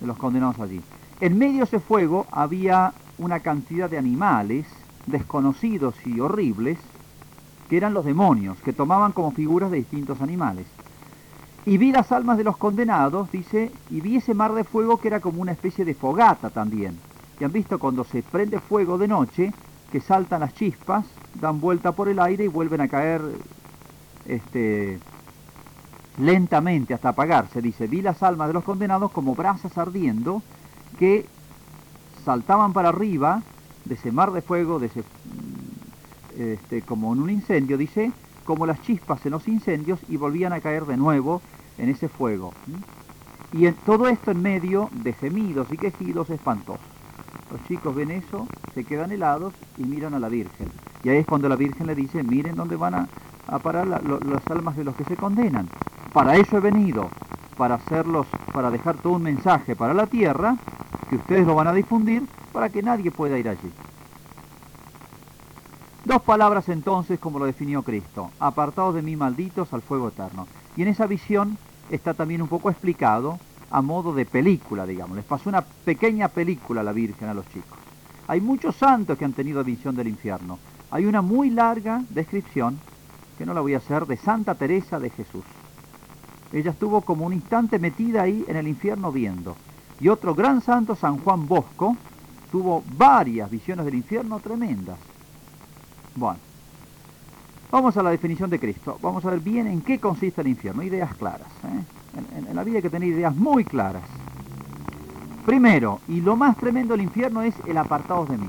de 0.01 0.07
los 0.07 0.19
condenados 0.19 0.59
allí. 0.61 0.81
En 1.21 1.39
medio 1.39 1.59
de 1.59 1.65
ese 1.65 1.81
fuego 1.81 2.27
había 2.31 2.93
una 3.19 3.41
cantidad 3.41 3.89
de 3.89 3.99
animales 3.99 4.67
desconocidos 5.07 5.95
y 6.05 6.21
horribles, 6.21 6.79
que 7.69 7.77
eran 7.77 7.95
los 7.95 8.05
demonios, 8.05 8.59
que 8.59 8.73
tomaban 8.73 9.13
como 9.13 9.31
figuras 9.31 9.71
de 9.71 9.79
distintos 9.79 10.21
animales. 10.21 10.67
Y 11.65 11.79
vi 11.79 11.91
las 11.91 12.13
almas 12.13 12.39
de 12.39 12.45
los 12.45 12.57
condenados, 12.57 13.31
dice, 13.33 13.73
y 13.91 14.01
vi 14.01 14.17
ese 14.17 14.35
mar 14.35 14.53
de 14.53 14.65
fuego 14.65 15.01
que 15.01 15.09
era 15.09 15.21
como 15.21 15.43
una 15.43 15.53
especie 15.53 15.85
de 15.85 15.95
fogata 15.95 16.51
también. 16.51 16.99
Y 17.41 17.45
han 17.45 17.53
visto 17.53 17.79
cuando 17.79 18.05
se 18.05 18.23
prende 18.23 18.61
fuego 18.61 18.99
de 18.99 19.09
noche, 19.09 19.53
que 19.91 20.01
saltan 20.01 20.41
las 20.41 20.55
chispas, 20.55 21.07
dan 21.35 21.61
vuelta 21.61 21.93
por 21.93 22.09
el 22.09 22.19
aire 22.19 22.45
y 22.45 22.49
vuelven 22.49 22.81
a 22.81 22.89
caer 22.89 23.21
este, 24.27 24.99
lentamente 26.19 26.95
hasta 26.95 27.11
apagarse, 27.11 27.61
dice, 27.61 27.87
vi 27.87 28.03
las 28.03 28.23
almas 28.23 28.49
de 28.49 28.55
los 28.55 28.65
condenados 28.65 29.13
como 29.13 29.35
brasas 29.35 29.77
ardiendo 29.79 30.43
que 30.99 31.27
saltaban 32.25 32.73
para 32.73 32.89
arriba 32.89 33.43
de 33.85 33.95
ese 33.95 34.11
mar 34.11 34.33
de 34.33 34.43
fuego, 34.43 34.79
de 34.79 34.87
ese, 34.87 35.01
mm, 35.01 36.41
este, 36.41 36.83
como 36.83 37.13
en 37.13 37.23
un 37.23 37.31
incendio, 37.31 37.79
dice, 37.79 38.13
como 38.45 38.67
las 38.67 38.81
chispas 38.83 39.25
en 39.27 39.33
los 39.33 39.47
incendios 39.49 40.01
y 40.09 40.17
volvían 40.17 40.53
a 40.53 40.61
caer 40.61 40.87
de 40.87 40.97
nuevo 40.97 41.43
en 41.79 41.91
ese 41.91 42.09
fuego. 42.09 42.53
Y 43.53 43.67
en, 43.67 43.75
todo 43.75 44.09
esto 44.09 44.31
en 44.31 44.43
medio 44.43 44.89
de 44.93 45.13
gemidos 45.13 45.69
y 45.71 45.77
quejidos 45.77 46.31
espantosos. 46.31 46.96
Los 47.57 47.67
chicos 47.69 47.95
ven 47.95 48.11
eso, 48.11 48.47
se 48.75 48.85
quedan 48.85 49.13
helados 49.13 49.55
y 49.79 49.85
miran 49.85 50.13
a 50.13 50.19
la 50.19 50.29
Virgen. 50.29 50.71
Y 51.03 51.09
ahí 51.09 51.17
es 51.19 51.27
cuando 51.27 51.49
la 51.49 51.57
Virgen 51.57 51.87
le 51.87 51.95
dice, 51.95 52.23
miren 52.23 52.55
dónde 52.55 52.77
van 52.77 52.95
a, 52.95 53.09
parar 53.61 53.87
las 53.87 54.51
almas 54.51 54.77
de 54.77 54.85
los 54.85 54.95
que 54.95 55.05
se 55.05 55.17
condenan. 55.17 55.67
Para 56.13 56.37
eso 56.37 56.59
he 56.59 56.61
venido, 56.61 57.09
para 57.57 57.77
hacerlos, 57.77 58.27
para 58.53 58.71
dejar 58.71 58.99
todo 58.99 59.15
un 59.15 59.23
mensaje 59.23 59.75
para 59.75 59.95
la 59.95 60.07
tierra, 60.07 60.57
que 61.09 61.17
ustedes 61.17 61.47
lo 61.47 61.55
van 61.55 61.69
a 61.69 61.73
difundir, 61.73 62.27
para 62.53 62.69
que 62.69 62.83
nadie 62.83 63.11
pueda 63.11 63.39
ir 63.39 63.49
allí. 63.49 63.73
Dos 66.05 66.21
palabras 66.21 66.69
entonces, 66.69 67.19
como 67.19 67.39
lo 67.39 67.47
definió 67.47 67.83
Cristo, 67.83 68.33
apartados 68.39 68.97
de 68.97 69.01
mí 69.01 69.17
malditos 69.17 69.73
al 69.73 69.81
fuego 69.81 70.09
eterno. 70.09 70.47
Y 70.77 70.83
en 70.83 70.89
esa 70.89 71.07
visión 71.07 71.57
está 71.89 72.13
también 72.13 72.43
un 72.43 72.49
poco 72.49 72.69
explicado 72.69 73.39
a 73.71 73.83
modo 73.83 74.15
de 74.15 74.25
película, 74.25 74.87
digamos. 74.87 75.17
Les 75.17 75.25
pasó 75.25 75.49
una 75.49 75.63
pequeña 75.63 76.29
película 76.29 76.81
a 76.81 76.85
la 76.85 76.93
Virgen 76.93 77.29
a 77.29 77.35
los 77.35 77.49
chicos. 77.49 77.79
Hay 78.29 78.41
muchos 78.41 78.77
santos 78.77 79.17
que 79.19 79.25
han 79.25 79.33
tenido 79.33 79.63
visión 79.63 79.95
del 79.95 80.09
infierno. 80.09 80.59
Hay 80.91 81.07
una 81.07 81.23
muy 81.23 81.51
larga 81.51 82.03
descripción, 82.11 82.79
que 83.39 83.47
no 83.47 83.55
la 83.55 83.61
voy 83.61 83.75
a 83.75 83.79
hacer, 83.79 84.07
de 84.07 84.17
Santa 84.17 84.55
Teresa 84.55 84.99
de 84.99 85.11
Jesús. 85.11 85.45
Ella 86.53 86.71
estuvo 86.71 87.01
como 87.03 87.27
un 87.27 87.33
instante 87.33 87.79
metida 87.79 88.23
ahí 88.23 88.45
en 88.49 88.57
el 88.57 88.69
infierno 88.69 89.13
viendo. 89.13 89.57
Y 90.01 90.09
otro 90.09 90.35
gran 90.35 90.61
santo, 90.61 90.95
San 90.95 91.19
Juan 91.19 91.47
Bosco, 91.47 91.97
tuvo 92.51 92.85
varias 92.97 93.51
visiones 93.51 93.85
del 93.85 93.95
infierno 93.95 94.39
tremendas. 94.41 94.99
Bueno, 96.15 96.39
vamos 97.71 97.97
a 97.97 98.03
la 98.03 98.11
definición 98.11 98.49
de 98.51 98.59
Cristo. 98.61 98.99
Vamos 99.03 99.25
a 99.25 99.31
ver 99.31 99.41
bien 99.41 99.67
en 99.67 99.81
qué 99.83 99.99
consiste 99.99 100.41
el 100.41 100.49
infierno. 100.49 100.83
Ideas 100.83 101.15
claras. 101.15 101.49
¿eh? 101.65 101.96
En, 102.37 102.55
la 102.55 102.65
vida 102.65 102.77
hay 102.77 102.83
que 102.83 102.91
tener 102.91 103.09
ideas 103.09 103.35
muy 103.35 103.65
claras. 103.65 104.05
Primero, 105.45 106.01
y 106.09 106.21
lo 106.21 106.37
más 106.37 106.57
tremendo 106.57 106.95
del 106.95 107.03
infierno 107.03 107.43
es 107.43 107.55
el 107.67 107.77
apartados 107.77 108.29
de 108.29 108.39
mí. 108.39 108.49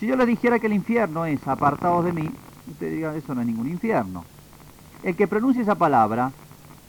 Si 0.00 0.06
yo 0.06 0.16
le 0.16 0.26
dijera 0.26 0.58
que 0.58 0.66
el 0.66 0.72
infierno 0.72 1.24
es 1.24 1.46
apartados 1.46 2.04
de 2.04 2.12
mí, 2.12 2.30
usted 2.70 2.90
diga, 2.90 3.14
eso 3.14 3.34
no 3.34 3.40
es 3.40 3.46
ningún 3.46 3.68
infierno 3.68 4.24
el 5.04 5.14
que 5.14 5.28
pronuncia 5.28 5.62
esa 5.62 5.74
palabra 5.74 6.32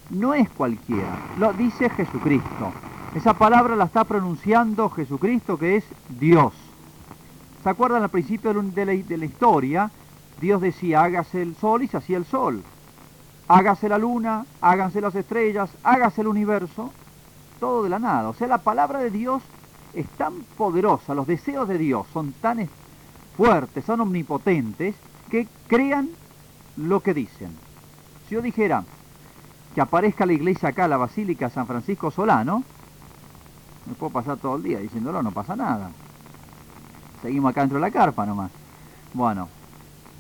no 0.10 0.34
es 0.34 0.50
cualquiera, 0.50 1.20
lo 1.38 1.54
dice 1.54 1.90
Jesucristo. 1.90 2.72
Esa 3.14 3.34
palabra 3.34 3.76
la 3.76 3.86
está 3.86 4.04
pronunciando 4.04 4.90
Jesucristo, 4.90 5.58
que 5.58 5.78
es 5.78 5.86
Dios. 6.20 6.54
¿Se 7.64 7.70
acuerdan 7.70 8.04
al 8.04 8.10
principio 8.10 8.54
de 8.54 8.86
la, 8.86 9.26
historia? 9.26 9.92
Dios 10.40 10.62
decía, 10.62 11.02
hágase 11.04 11.42
el 11.42 11.56
sol 11.56 11.84
y 11.84 11.88
se 11.88 11.98
hacía 11.98 12.18
el 12.18 12.26
sol. 12.26 12.64
Hágase 13.48 13.90
la 13.90 13.98
luna, 13.98 14.46
háganse 14.62 15.02
las 15.02 15.16
estrellas, 15.16 15.70
hágase 15.84 16.22
el 16.22 16.28
universo. 16.28 16.92
Todo 17.60 17.84
de 17.84 17.90
la 17.90 18.00
nada. 18.00 18.30
O 18.30 18.34
sea, 18.34 18.48
la 18.48 18.58
palabra 18.58 19.00
de 19.00 19.12
Dios 19.12 19.44
es 19.94 20.08
tan 20.10 20.42
poderosa, 20.58 21.16
los 21.16 21.26
deseos 21.26 21.68
de 21.68 21.78
Dios 21.78 22.06
son 22.12 22.34
tan 22.34 22.68
fuertes, 23.38 23.86
son 23.86 24.02
omnipotentes, 24.02 24.96
que 25.30 25.48
crean 25.68 26.10
lo 26.78 27.00
que 27.00 27.14
dicen. 27.14 27.50
Si 28.28 28.36
yo 28.36 28.42
dijera 28.42 28.84
que 29.74 29.82
aparezca 29.82 30.26
la 30.26 30.34
iglesia 30.34 30.70
acá, 30.70 30.88
la 30.88 30.98
Basílica 30.98 31.50
San 31.50 31.68
Francisco 31.68 32.12
Solano, 32.12 32.64
me 33.86 33.94
puedo 33.94 34.12
pasar 34.12 34.38
todo 34.38 34.56
el 34.56 34.64
día 34.64 34.80
diciéndolo, 34.80 35.22
no 35.22 35.32
pasa 35.32 35.56
nada. 35.56 35.92
Seguimos 37.22 37.52
acá 37.52 37.62
dentro 37.62 37.78
de 37.78 37.82
la 37.82 37.92
carpa 37.92 38.26
nomás. 38.26 38.52
Bueno, 39.14 39.48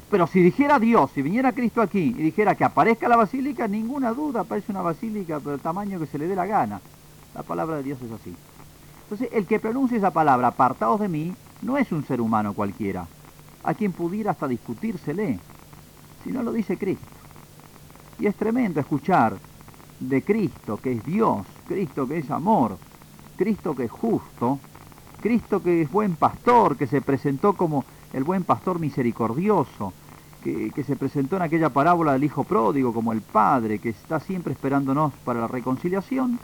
pero 0.10 0.28
si 0.28 0.40
dijera 0.40 0.80
Dios, 0.80 1.12
si 1.14 1.22
viniera 1.22 1.52
Cristo 1.52 1.82
aquí 1.82 2.16
y 2.18 2.24
dijera 2.24 2.56
que 2.56 2.64
aparezca 2.64 3.08
la 3.08 3.16
basílica, 3.16 3.68
ninguna 3.68 4.14
duda, 4.14 4.42
aparece 4.42 4.72
una 4.72 4.82
basílica 4.82 5.40
pero 5.40 5.56
el 5.56 5.62
tamaño 5.62 6.00
que 6.00 6.06
se 6.06 6.18
le 6.18 6.28
dé 6.28 6.36
la 6.36 6.46
gana. 6.46 6.80
La 7.34 7.44
palabra 7.44 7.78
de 7.78 7.84
Dios 7.84 8.00
es 8.02 8.12
así. 8.12 8.34
Entonces, 9.04 9.30
el 9.34 9.46
que 9.46 9.60
pronuncia 9.60 9.98
esa 9.98 10.12
palabra, 10.12 10.48
apartados 10.48 11.00
de 11.00 11.10
mí, 11.10 11.36
no 11.62 11.78
es 11.78 11.92
un 11.92 12.06
ser 12.06 12.22
humano 12.22 12.54
cualquiera, 12.54 13.08
a 13.64 13.74
quien 13.74 13.92
pudiera 13.92 14.32
hasta 14.32 14.48
discutírsele, 14.48 15.40
si 16.24 16.32
no 16.32 16.44
lo 16.44 16.52
dice 16.52 16.78
Cristo. 16.78 17.06
Y 18.20 18.28
es 18.28 18.36
tremendo 18.36 18.80
escuchar 18.80 19.38
de 20.00 20.22
Cristo, 20.24 20.78
que 20.78 20.94
es 20.94 21.04
Dios, 21.04 21.46
Cristo 21.68 22.08
que 22.08 22.20
es 22.20 22.32
amor, 22.32 22.78
Cristo 23.38 23.76
que 23.76 23.86
es 23.86 23.92
justo, 23.92 24.60
Cristo 25.22 25.62
que 25.62 25.82
es 25.82 25.92
buen 25.92 26.16
pastor, 26.16 26.78
que 26.78 26.88
se 26.88 27.02
presentó 27.02 27.54
como 27.54 27.84
el 28.14 28.24
buen 28.24 28.44
pastor 28.44 28.80
misericordioso, 28.80 29.94
que, 30.44 30.84
se 30.84 30.96
presentó 30.96 31.38
en 31.38 31.42
aquella 31.42 31.70
parábola 31.70 32.14
del 32.14 32.24
Hijo 32.24 32.44
Pródigo 32.44 32.94
como 32.94 33.12
el 33.12 33.22
Padre, 33.22 33.80
que 33.80 33.90
está 33.90 34.20
siempre 34.20 34.54
esperándonos 34.54 35.12
para 35.26 35.42
la 35.42 35.48
reconciliación, 35.48 36.40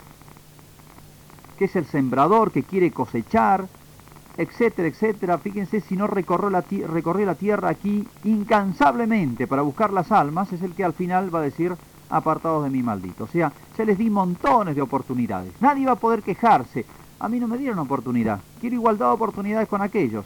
que 1.56 1.66
es 1.66 1.76
el 1.76 1.86
sembrador 1.86 2.50
que 2.50 2.64
quiere 2.64 2.90
cosechar, 2.90 3.68
etcétera, 4.36 4.88
etcétera. 4.88 5.38
Fíjense 5.38 5.80
si 5.80 5.96
no 5.96 6.08
recorrió 6.08 6.50
la, 6.50 6.64
recorrió 6.88 7.26
la 7.26 7.36
tierra 7.36 7.68
aquí 7.68 8.06
incansablemente 8.24 9.46
para 9.46 9.62
buscar 9.62 9.92
las 9.92 10.10
almas, 10.10 10.52
es 10.52 10.62
el 10.62 10.74
que 10.74 10.84
al 10.84 10.94
final 10.94 11.32
va 11.32 11.38
a 11.38 11.42
decir 11.42 11.76
apartados 12.10 12.64
de 12.64 12.70
mi 12.70 12.82
maldito. 12.82 13.24
O 13.24 13.28
sea, 13.28 13.52
se 13.76 13.86
les 13.86 13.98
di 13.98 14.10
montones 14.10 14.74
de 14.74 14.82
oportunidades. 14.82 15.52
Nadie 15.60 15.86
va 15.86 15.92
a 15.92 15.96
poder 15.96 16.22
quejarse. 16.22 16.84
A 17.20 17.28
mí 17.28 17.38
no 17.38 17.46
me 17.46 17.56
dieron 17.56 17.78
oportunidad. 17.78 18.40
Quiero 18.60 18.74
igualdad 18.74 19.06
de 19.06 19.12
oportunidades 19.12 19.68
con 19.68 19.80
aquellos. 19.80 20.24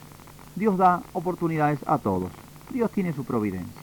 Dios 0.56 0.76
da 0.76 1.02
oportunidades 1.12 1.78
a 1.86 1.98
todos. 1.98 2.32
Dios 2.70 2.90
tiene 2.90 3.12
su 3.12 3.24
providencia. 3.24 3.82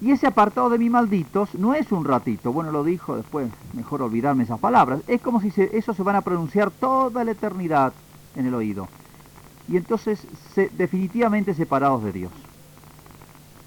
Y 0.00 0.10
ese 0.10 0.26
apartado 0.26 0.68
de 0.68 0.78
mi 0.78 0.90
malditos 0.90 1.54
no 1.54 1.74
es 1.74 1.90
un 1.90 2.04
ratito, 2.04 2.52
bueno 2.52 2.70
lo 2.70 2.84
dijo 2.84 3.16
después, 3.16 3.48
mejor 3.72 4.02
olvidarme 4.02 4.44
esas 4.44 4.60
palabras, 4.60 5.00
es 5.06 5.22
como 5.22 5.40
si 5.40 5.52
eso 5.72 5.94
se 5.94 6.02
van 6.02 6.16
a 6.16 6.20
pronunciar 6.20 6.70
toda 6.70 7.24
la 7.24 7.30
eternidad 7.30 7.94
en 8.34 8.46
el 8.46 8.54
oído. 8.54 8.88
Y 9.68 9.76
entonces 9.76 10.20
definitivamente 10.76 11.54
separados 11.54 12.04
de 12.04 12.12
Dios. 12.12 12.32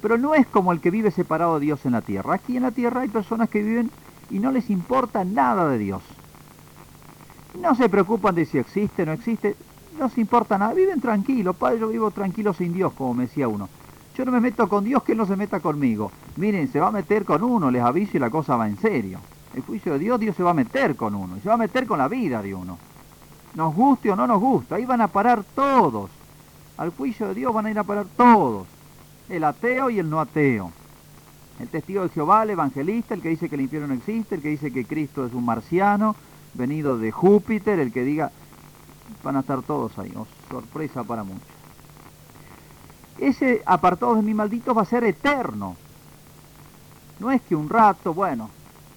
Pero 0.01 0.17
no 0.17 0.35
es 0.35 0.47
como 0.47 0.71
el 0.71 0.79
que 0.79 0.91
vive 0.91 1.11
separado 1.11 1.55
de 1.59 1.65
Dios 1.65 1.85
en 1.85 1.91
la 1.91 2.01
tierra. 2.01 2.35
Aquí 2.35 2.55
en 2.55 2.63
la 2.63 2.71
tierra 2.71 3.01
hay 3.01 3.09
personas 3.09 3.49
que 3.49 3.61
viven 3.61 3.91
y 4.29 4.39
no 4.39 4.51
les 4.51 4.69
importa 4.69 5.25
nada 5.25 5.67
de 5.67 5.77
Dios. 5.77 6.03
No 7.59 7.75
se 7.75 7.89
preocupan 7.89 8.35
de 8.35 8.45
si 8.45 8.59
existe 8.59 9.03
o 9.03 9.05
no 9.07 9.11
existe, 9.11 9.55
no 9.99 10.09
se 10.09 10.21
importa 10.21 10.57
nada, 10.57 10.73
viven 10.73 11.01
tranquilos, 11.01 11.55
padre, 11.55 11.79
yo 11.79 11.89
vivo 11.89 12.11
tranquilo 12.11 12.53
sin 12.53 12.73
Dios, 12.73 12.93
como 12.93 13.13
me 13.13 13.27
decía 13.27 13.47
uno. 13.47 13.69
Yo 14.15 14.25
no 14.25 14.31
me 14.31 14.39
meto 14.39 14.67
con 14.67 14.83
Dios, 14.83 15.03
que 15.03 15.13
Él 15.13 15.17
no 15.17 15.25
se 15.25 15.35
meta 15.35 15.59
conmigo. 15.59 16.11
Miren, 16.37 16.71
se 16.71 16.79
va 16.79 16.87
a 16.87 16.91
meter 16.91 17.23
con 17.23 17.43
uno, 17.43 17.71
les 17.71 17.81
aviso 17.81 18.17
y 18.17 18.19
la 18.19 18.29
cosa 18.29 18.55
va 18.55 18.67
en 18.67 18.77
serio. 18.77 19.19
El 19.53 19.61
juicio 19.61 19.93
de 19.93 19.99
Dios, 19.99 20.19
Dios 20.19 20.35
se 20.35 20.43
va 20.43 20.51
a 20.51 20.53
meter 20.53 20.95
con 20.95 21.15
uno, 21.15 21.37
y 21.37 21.41
se 21.41 21.47
va 21.49 21.55
a 21.55 21.57
meter 21.57 21.85
con 21.85 21.99
la 21.99 22.07
vida 22.07 22.41
de 22.41 22.53
uno. 22.53 22.77
Nos 23.55 23.75
guste 23.75 24.11
o 24.11 24.15
no 24.15 24.27
nos 24.27 24.39
gusta, 24.39 24.75
ahí 24.75 24.85
van 24.85 25.01
a 25.01 25.07
parar 25.07 25.43
todos. 25.55 26.09
Al 26.77 26.91
juicio 26.91 27.27
de 27.29 27.33
Dios 27.33 27.53
van 27.53 27.65
a 27.65 27.71
ir 27.71 27.79
a 27.79 27.83
parar 27.83 28.05
todos. 28.15 28.67
El 29.27 29.43
ateo 29.43 29.89
y 29.89 29.99
el 29.99 30.09
no 30.09 30.19
ateo. 30.19 30.71
El 31.59 31.67
testigo 31.67 32.03
de 32.03 32.09
Jehová, 32.09 32.43
el 32.43 32.51
evangelista, 32.51 33.13
el 33.13 33.21
que 33.21 33.29
dice 33.29 33.49
que 33.49 33.55
el 33.55 33.61
infierno 33.61 33.89
no 33.89 33.93
existe, 33.93 34.35
el 34.35 34.41
que 34.41 34.49
dice 34.49 34.71
que 34.71 34.85
Cristo 34.85 35.25
es 35.25 35.33
un 35.33 35.43
marciano, 35.43 36.15
venido 36.53 36.97
de 36.97 37.11
Júpiter, 37.11 37.79
el 37.79 37.91
que 37.91 38.03
diga, 38.03 38.31
van 39.23 39.37
a 39.37 39.39
estar 39.41 39.61
todos 39.61 39.97
ahí. 39.99 40.13
Oh, 40.15 40.27
sorpresa 40.49 41.03
para 41.03 41.23
muchos. 41.23 41.47
Ese 43.17 43.61
apartado 43.65 44.15
de 44.15 44.21
mi 44.21 44.33
maldito 44.33 44.73
va 44.73 44.83
a 44.83 44.85
ser 44.85 45.03
eterno. 45.03 45.75
No 47.19 47.31
es 47.31 47.41
que 47.41 47.55
un 47.55 47.67
rato, 47.67 48.13
bueno, 48.13 48.49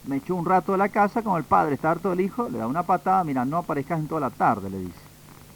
me 0.07 0.16
echó 0.16 0.37
un 0.37 0.47
rato 0.47 0.73
de 0.73 0.78
la 0.78 0.88
casa, 0.88 1.23
como 1.23 1.37
el 1.37 1.45
padre 1.45 1.75
está 1.75 1.90
harto 1.90 2.11
del 2.11 2.21
hijo, 2.21 2.49
le 2.49 2.59
da 2.59 2.66
una 2.66 2.85
patada, 2.85 3.25
mira, 3.25 3.45
no 3.45 3.57
aparezcas 3.57 3.99
en 3.99 4.09
toda 4.09 4.21
la 4.21 4.31
tarde, 4.31 4.71
le 4.71 4.78
dice, 4.78 5.00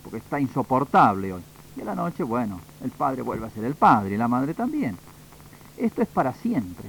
porque 0.03 0.19
está 0.19 0.41
insoportable 0.41 1.33
hoy. 1.33 1.43
Y 1.77 1.83
a 1.83 1.85
la 1.85 1.95
noche, 1.95 2.25
bueno, 2.25 2.61
el 2.83 2.91
padre 2.91 3.23
vuelve 3.23 3.47
a 3.47 3.51
ser 3.51 3.65
el 3.65 3.75
padre 3.75 4.15
y 4.15 4.19
la 4.19 4.29
madre 4.29 4.55
también. 4.55 4.97
Esto 5.77 6.03
es 6.03 6.09
para 6.09 6.33
siempre, 6.33 6.89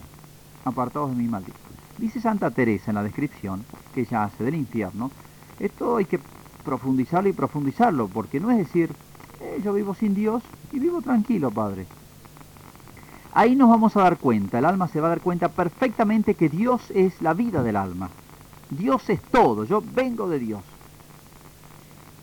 apartados 0.66 1.12
de 1.12 1.18
mi 1.18 1.28
maldito. 1.28 1.58
Dice 1.98 2.22
Santa 2.22 2.52
Teresa 2.52 2.92
en 2.92 2.96
la 2.96 3.04
descripción 3.04 3.66
que 3.94 4.02
ella 4.02 4.24
hace 4.24 4.44
del 4.44 4.56
infierno, 4.56 5.12
esto 5.60 5.98
hay 5.98 6.06
que 6.06 6.20
profundizarlo 6.68 7.30
y 7.30 7.34
profundizarlo, 7.34 8.10
porque 8.10 8.42
no 8.42 8.52
es 8.52 8.58
decir, 8.58 8.92
eh, 9.40 9.62
yo 9.64 9.72
vivo 9.72 9.96
sin 9.96 10.14
Dios 10.14 10.44
y 10.74 10.80
vivo 10.80 11.02
tranquilo, 11.02 11.50
Padre. 11.50 11.86
Ahí 13.34 13.56
nos 13.56 13.70
vamos 13.70 13.96
a 13.96 14.02
dar 14.02 14.18
cuenta, 14.18 14.60
el 14.60 14.66
alma 14.66 14.90
se 14.90 15.00
va 15.00 15.08
a 15.08 15.12
dar 15.12 15.22
cuenta 15.22 15.48
perfectamente 15.48 16.36
que 16.36 16.50
Dios 16.50 16.92
es 16.94 17.22
la 17.22 17.34
vida 17.34 17.64
del 17.64 17.78
alma. 17.78 18.10
Dios 18.70 19.10
es 19.10 19.22
todo, 19.22 19.64
yo 19.64 19.82
vengo 19.82 20.28
de 20.28 20.40
Dios. 20.40 20.62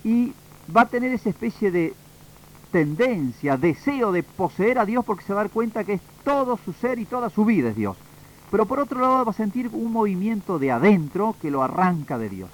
Y 0.04 0.34
va 0.76 0.82
a 0.82 0.88
tener 0.88 1.12
esa 1.12 1.30
especie 1.30 1.70
de 1.70 1.94
tendencia, 2.70 3.56
deseo 3.56 4.12
de 4.12 4.24
poseer 4.24 4.78
a 4.78 4.84
Dios 4.84 5.06
porque 5.06 5.24
se 5.24 5.32
va 5.32 5.40
a 5.40 5.44
dar 5.44 5.52
cuenta 5.52 5.84
que 5.84 5.94
es 5.94 6.02
todo 6.22 6.58
su 6.62 6.74
ser 6.74 6.98
y 6.98 7.06
toda 7.06 7.30
su 7.30 7.46
vida 7.46 7.70
es 7.70 7.76
Dios. 7.76 7.96
Pero 8.50 8.66
por 8.66 8.78
otro 8.78 9.00
lado 9.00 9.24
va 9.24 9.30
a 9.30 9.34
sentir 9.34 9.70
un 9.72 9.90
movimiento 9.90 10.58
de 10.58 10.70
adentro 10.70 11.34
que 11.40 11.50
lo 11.50 11.62
arranca 11.62 12.18
de 12.18 12.28
Dios. 12.28 12.50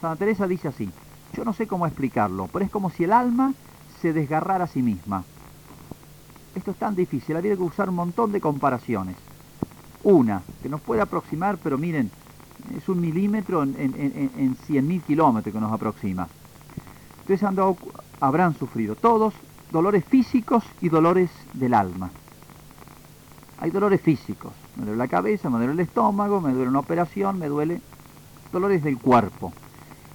Santa 0.00 0.20
Teresa 0.20 0.46
dice 0.46 0.68
así, 0.68 0.88
yo 1.34 1.44
no 1.44 1.52
sé 1.52 1.66
cómo 1.66 1.86
explicarlo, 1.86 2.48
pero 2.52 2.64
es 2.64 2.70
como 2.70 2.90
si 2.90 3.04
el 3.04 3.12
alma 3.12 3.52
se 4.00 4.12
desgarrara 4.12 4.64
a 4.64 4.68
sí 4.68 4.82
misma. 4.82 5.24
Esto 6.54 6.70
es 6.70 6.76
tan 6.76 6.94
difícil, 6.94 7.36
habría 7.36 7.56
que 7.56 7.62
usar 7.62 7.88
un 7.88 7.96
montón 7.96 8.32
de 8.32 8.40
comparaciones. 8.40 9.16
Una, 10.04 10.42
que 10.62 10.68
nos 10.68 10.80
puede 10.80 11.00
aproximar, 11.00 11.58
pero 11.62 11.78
miren, 11.78 12.10
es 12.76 12.88
un 12.88 13.00
milímetro 13.00 13.62
en, 13.62 13.74
en, 13.76 14.56
100.000 14.56 15.02
kilómetros 15.02 15.52
que 15.52 15.60
nos 15.60 15.72
aproxima. 15.72 16.28
Ustedes 17.20 17.42
han 17.42 17.56
habrán 18.20 18.54
sufrido 18.54 18.94
todos 18.94 19.34
dolores 19.72 20.04
físicos 20.04 20.62
y 20.80 20.88
dolores 20.88 21.30
del 21.52 21.74
alma. 21.74 22.10
Hay 23.60 23.70
dolores 23.70 24.00
físicos, 24.00 24.52
me 24.76 24.84
duele 24.84 24.98
la 24.98 25.08
cabeza, 25.08 25.48
me 25.48 25.58
duele 25.58 25.72
el 25.72 25.80
estómago, 25.80 26.40
me 26.40 26.52
duele 26.52 26.68
una 26.68 26.80
operación, 26.80 27.38
me 27.38 27.48
duele 27.48 27.80
dolores 28.52 28.84
del 28.84 28.98
cuerpo. 28.98 29.52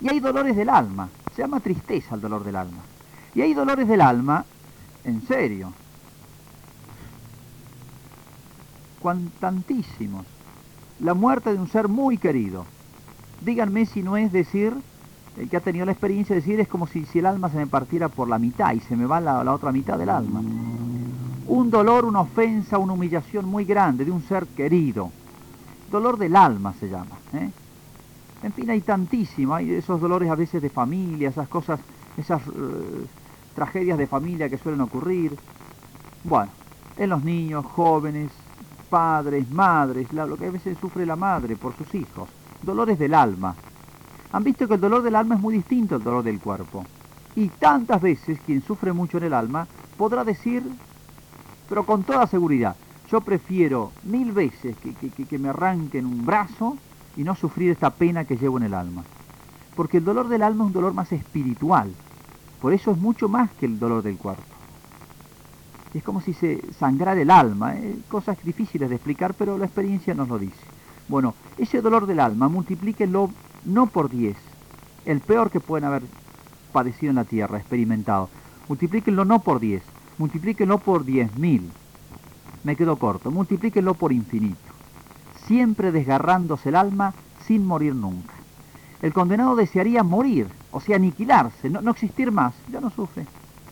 Y 0.02 0.10
hay 0.10 0.20
dolores 0.20 0.56
del 0.56 0.70
alma, 0.70 1.10
se 1.36 1.42
llama 1.42 1.60
tristeza 1.60 2.16
el 2.16 2.22
dolor 2.22 2.44
del 2.44 2.56
alma. 2.56 2.80
Y 3.36 3.42
hay 3.42 3.54
dolores 3.54 3.88
del 3.88 4.02
alma, 4.02 4.46
en 5.04 5.26
serio, 5.28 5.74
tantísimos. 9.40 10.26
La 11.00 11.14
muerte 11.14 11.54
de 11.54 11.60
un 11.60 11.70
ser 11.70 11.88
muy 11.88 12.18
querido. 12.18 12.66
Díganme 13.42 13.86
si 13.86 14.02
no 14.04 14.18
es 14.18 14.32
decir, 14.32 14.74
el 15.38 15.50
que 15.50 15.58
ha 15.58 15.62
tenido 15.62 15.86
la 15.86 15.94
experiencia 15.94 16.36
de 16.36 16.42
decir, 16.42 16.60
es 16.60 16.68
como 16.68 16.88
si, 16.88 17.06
el 17.14 17.26
alma 17.26 17.50
se 17.50 17.58
me 17.58 17.68
partiera 17.68 18.10
por 18.10 18.28
la 18.28 18.38
mitad 18.38 18.74
y 18.74 18.82
se 18.82 18.96
me 18.96 19.06
va 19.06 19.22
la, 19.22 19.54
otra 19.54 19.72
mitad 19.72 19.98
del 19.98 20.10
alma. 20.10 20.42
Un 21.48 21.70
dolor, 21.70 22.06
una 22.06 22.22
ofensa, 22.22 22.78
una 22.78 22.94
humillación 22.94 23.46
muy 23.46 23.66
grande 23.66 24.06
de 24.06 24.12
un 24.12 24.22
ser 24.22 24.46
querido. 24.48 25.12
Dolor 25.90 26.18
del 26.18 26.36
alma 26.36 26.74
se 26.80 26.90
llama. 26.90 27.18
¿eh? 27.34 27.50
En 28.42 28.54
fin, 28.54 28.70
hay 28.70 28.82
tantísimo, 28.82 29.54
hay 29.54 29.74
esos 29.74 30.00
dolores 30.00 30.30
a 30.30 30.36
veces 30.36 30.62
de 30.62 30.70
familia, 30.70 31.30
esas 31.30 31.48
cosas, 31.50 31.80
esas 32.18 32.42
eh, 32.48 33.06
tragedias 33.54 33.98
de 33.98 34.08
familia 34.08 34.50
que 34.50 34.58
suelen 34.58 34.82
ocurrir. 34.82 35.38
Bueno, 36.24 36.52
en 36.98 37.10
los 37.10 37.24
niños, 37.24 37.66
jóvenes, 37.66 38.32
padres, 38.90 39.50
madres, 39.52 40.12
lo 40.14 40.38
que 40.38 40.48
a 40.48 40.52
veces 40.52 40.78
sufre 40.80 41.06
la 41.06 41.16
madre 41.16 41.56
por 41.56 41.76
sus 41.76 41.94
hijos. 41.96 42.30
Dolores 42.62 42.98
del 42.98 43.14
alma. 43.14 43.56
Han 44.32 44.44
visto 44.44 44.68
que 44.68 44.76
el 44.76 44.82
dolor 44.82 45.02
del 45.02 45.16
alma 45.16 45.36
es 45.36 45.42
muy 45.42 45.56
distinto 45.56 45.96
al 45.96 46.04
dolor 46.04 46.24
del 46.24 46.40
cuerpo. 46.40 46.86
Y 47.36 47.50
tantas 47.50 48.02
veces 48.02 48.40
quien 48.46 48.62
sufre 48.62 48.94
mucho 48.94 49.18
en 49.18 49.26
el 49.26 49.34
alma 49.34 49.68
podrá 49.98 50.24
decir, 50.24 50.64
pero 51.68 51.86
con 51.86 52.04
toda 52.04 52.28
seguridad, 52.28 52.76
yo 53.10 53.22
prefiero 53.22 53.92
mil 54.04 54.32
veces 54.32 54.78
que, 54.78 54.94
que, 54.94 55.10
que 55.10 55.38
me 55.38 55.50
arranquen 55.50 56.06
un 56.06 56.26
brazo 56.26 56.78
y 57.18 57.24
no 57.24 57.36
sufrir 57.36 57.72
esta 57.72 57.90
pena 57.90 58.26
que 58.26 58.38
llevo 58.38 58.58
en 58.58 58.64
el 58.64 58.74
alma. 58.74 59.04
Porque 59.76 59.98
el 59.98 60.06
dolor 60.06 60.28
del 60.28 60.44
alma 60.44 60.64
es 60.64 60.68
un 60.68 60.74
dolor 60.74 60.94
más 60.94 61.12
espiritual. 61.12 61.92
Por 62.62 62.74
eso 62.74 62.92
es 62.92 62.98
mucho 62.98 63.30
más 63.30 63.52
que 63.52 63.66
el 63.66 63.80
dolor 63.80 64.04
del 64.04 64.18
cuerpo. 64.18 64.44
Es 65.94 66.04
como 66.04 66.22
si 66.22 66.34
se 66.34 66.62
sangrara 66.74 67.20
el 67.20 67.32
alma. 67.32 67.76
¿eh? 67.76 67.98
Cosas 68.10 68.38
difíciles 68.44 68.90
de 68.90 68.96
explicar, 68.96 69.34
pero 69.34 69.58
la 69.58 69.66
experiencia 69.66 70.14
nos 70.14 70.28
lo 70.28 70.38
dice. 70.38 70.60
Bueno, 71.08 71.34
ese 71.58 71.82
dolor 71.82 72.06
del 72.06 72.20
alma, 72.20 72.50
multiplíquenlo 72.50 73.32
no 73.66 73.88
por 73.88 74.10
10, 74.10 74.38
el 75.06 75.22
peor 75.22 75.50
que 75.50 75.60
pueden 75.60 75.86
haber 75.86 76.04
padecido 76.72 77.10
en 77.10 77.16
la 77.16 77.26
tierra, 77.26 77.58
experimentado. 77.58 78.30
Multiplíquenlo 78.68 79.26
no 79.26 79.40
por 79.40 79.60
10, 79.60 79.82
multiplíquenlo 80.20 80.78
por 80.78 81.06
10.000. 81.06 81.64
Me 82.64 82.76
quedo 82.76 82.98
corto, 82.98 83.32
multiplíquenlo 83.32 83.96
por 83.96 84.14
infinito 84.14 84.69
siempre 85.50 85.92
desgarrándose 85.92 86.70
el 86.70 86.76
alma 86.76 87.16
sin 87.48 87.66
morir 87.66 87.96
nunca. 87.96 88.36
El 89.02 89.14
condenado 89.14 89.56
desearía 89.56 90.04
morir, 90.04 90.48
o 90.72 90.80
sea, 90.80 90.98
aniquilarse, 90.98 91.72
no, 91.72 91.90
existir 91.90 92.32
más. 92.32 92.54
Ya 92.72 92.80
no 92.80 92.92
sufre, 92.92 93.26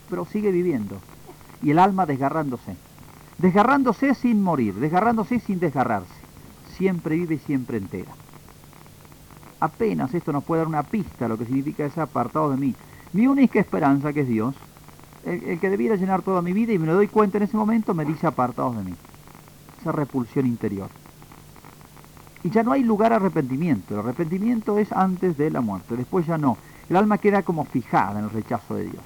pero 0.10 0.26
sigue 0.26 0.52
viviendo. 0.52 0.98
Y 1.62 1.70
el 1.70 1.78
alma 1.78 2.08
desgarrándose. 2.08 2.76
Desgarrándose 3.38 4.16
sin 4.16 4.42
morir, 4.42 4.74
desgarrándose 4.74 5.40
sin 5.40 5.60
desgarrarse. 5.60 6.16
Siempre 6.76 7.16
vive 7.16 7.36
y 7.36 7.40
siempre 7.40 7.78
entera. 7.78 8.12
Apenas 9.60 10.12
esto 10.16 10.34
nos 10.34 10.44
puede 10.44 10.62
dar 10.62 10.68
una 10.68 10.84
pista 10.84 11.26
de 11.26 11.30
lo 11.30 11.38
que 11.38 11.46
significa 11.46 11.86
ese 11.86 12.02
apartado 12.02 12.50
de 12.50 12.58
mí. 12.58 12.74
Mi 13.13 13.28
única 13.28 13.60
esperanza, 13.60 14.13
que 14.13 14.22
es 14.22 14.28
Dios, 14.28 14.56
el, 15.26 15.60
que 15.60 15.70
debiera 15.70 15.96
llenar 15.96 16.24
toda 16.24 16.42
mi 16.42 16.54
vida 16.54 16.74
y 16.74 16.80
me 16.80 16.88
lo 16.88 16.96
doy 16.96 17.08
cuenta 17.08 17.38
en 17.38 17.44
ese 17.44 17.58
momento, 17.58 17.94
me 17.94 18.06
dice 18.06 18.26
apartados 18.26 18.78
de 18.78 18.84
mí. 18.84 18.96
Esa 19.80 19.92
repulsión 19.92 20.48
interior 20.48 20.90
y 22.43 22.50
ya 22.50 22.63
no 22.63 22.71
hay 22.71 22.84
lugar 22.84 23.13
a 23.13 23.17
arrepentimiento. 23.17 23.93
El 23.93 24.02
arrepentimiento 24.02 24.78
es 24.78 24.91
antes 24.91 25.38
de 25.38 25.50
la 25.50 25.62
muerte, 25.62 25.95
después 25.95 26.26
ya 26.26 26.38
no. 26.38 26.58
El 26.89 26.95
alma 26.95 27.17
queda 27.17 27.43
como 27.43 27.65
fijada 27.65 28.19
en 28.19 28.26
el 28.26 28.32
rechazo 28.32 28.76
de 28.76 28.84
Dios. 28.84 29.04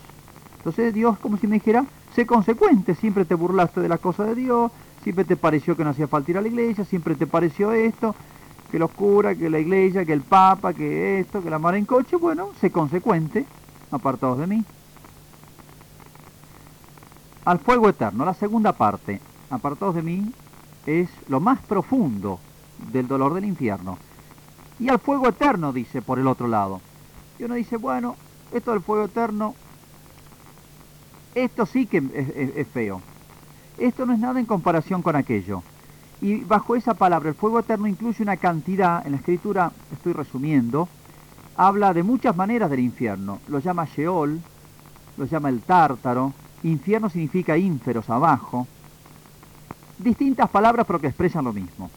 Entonces 0.57 0.93
Dios, 0.93 1.17
como 1.17 1.37
si 1.37 1.47
me 1.47 1.55
dijera, 1.55 1.85
sé 2.13 2.25
consecuente, 2.25 2.93
siempre 2.95 3.25
te 3.25 3.35
burlaste 3.35 3.81
de 3.81 3.89
la 3.89 3.97
cosa 3.97 4.25
de 4.25 4.35
Dios, 4.35 4.71
siempre 5.03 5.25
te 5.25 5.35
pareció 5.35 5.75
que 5.75 5.83
no 5.83 5.89
hacía 5.89 6.07
falta 6.07 6.31
ir 6.31 6.37
a 6.37 6.41
la 6.41 6.47
iglesia, 6.47 6.85
siempre 6.85 7.15
te 7.15 7.25
pareció 7.25 7.71
esto, 7.71 8.15
que 8.69 8.77
los 8.77 8.91
curas, 8.91 9.37
que 9.37 9.49
la 9.49 9.59
iglesia, 9.59 10.05
que 10.05 10.13
el 10.13 10.21
papa, 10.21 10.73
que 10.73 11.19
esto, 11.19 11.41
que 11.41 11.49
la 11.49 11.57
mar 11.59 11.75
en 11.75 11.85
coche, 11.85 12.15
bueno, 12.15 12.49
sé 12.59 12.71
consecuente, 12.71 13.45
apartados 13.89 14.37
de 14.37 14.47
mí. 14.47 14.63
Al 17.43 17.57
fuego 17.57 17.89
eterno, 17.89 18.23
la 18.23 18.35
segunda 18.35 18.73
parte, 18.73 19.19
apartados 19.49 19.95
de 19.95 20.03
mí, 20.03 20.31
es 20.85 21.09
lo 21.27 21.39
más 21.39 21.59
profundo 21.61 22.39
del 22.91 23.07
dolor 23.07 23.33
del 23.33 23.45
infierno. 23.45 23.97
Y 24.79 24.89
al 24.89 24.99
fuego 24.99 25.29
eterno, 25.29 25.71
dice, 25.71 26.01
por 26.01 26.17
el 26.17 26.27
otro 26.27 26.47
lado. 26.47 26.81
Y 27.37 27.43
uno 27.43 27.55
dice, 27.55 27.77
bueno, 27.77 28.15
esto 28.51 28.71
del 28.71 28.81
fuego 28.81 29.05
eterno, 29.05 29.55
esto 31.35 31.65
sí 31.65 31.85
que 31.85 32.03
es, 32.55 32.67
feo. 32.67 33.01
Esto 33.77 34.05
no 34.05 34.13
es 34.13 34.19
nada 34.19 34.39
en 34.39 34.45
comparación 34.45 35.01
con 35.01 35.15
aquello. 35.15 35.63
Y 36.19 36.43
bajo 36.43 36.75
esa 36.75 36.93
palabra, 36.93 37.29
el 37.29 37.35
fuego 37.35 37.59
eterno 37.59 37.87
incluye 37.87 38.23
una 38.23 38.37
cantidad, 38.37 39.05
en 39.05 39.13
la 39.13 39.17
escritura 39.17 39.71
estoy 39.91 40.13
resumiendo, 40.13 40.87
habla 41.55 41.93
de 41.93 42.03
muchas 42.03 42.35
maneras 42.35 42.69
del 42.69 42.79
infierno. 42.79 43.39
Lo 43.47 43.59
llama 43.59 43.85
Sheol, 43.85 44.39
lo 45.17 45.25
llama 45.25 45.49
el 45.49 45.61
tártaro, 45.61 46.33
infierno 46.63 47.09
significa 47.09 47.57
ínferos, 47.57 48.09
abajo. 48.09 48.67
Distintas 49.97 50.49
palabras 50.49 50.85
pero 50.85 50.99
que 50.99 51.07
expresan 51.07 51.45
lo 51.45 51.53
mismo 51.53 51.89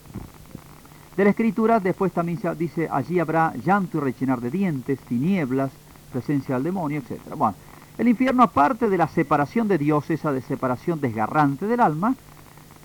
de 1.16 1.24
la 1.24 1.30
escritura, 1.30 1.80
después 1.80 2.12
también 2.12 2.40
dice, 2.58 2.88
allí 2.90 3.20
habrá 3.20 3.54
llanto 3.64 3.98
y 3.98 4.00
rechinar 4.00 4.40
de 4.40 4.50
dientes, 4.50 4.98
tinieblas, 5.00 5.70
presencia 6.12 6.56
del 6.56 6.64
demonio, 6.64 7.00
etc. 7.00 7.20
Bueno, 7.36 7.54
El 7.96 8.08
infierno, 8.08 8.42
aparte 8.42 8.88
de 8.88 8.98
la 8.98 9.06
separación 9.06 9.68
de 9.68 9.78
Dios, 9.78 10.10
esa 10.10 10.32
de 10.32 10.42
separación 10.42 11.00
desgarrante 11.00 11.66
del 11.66 11.80
alma, 11.80 12.16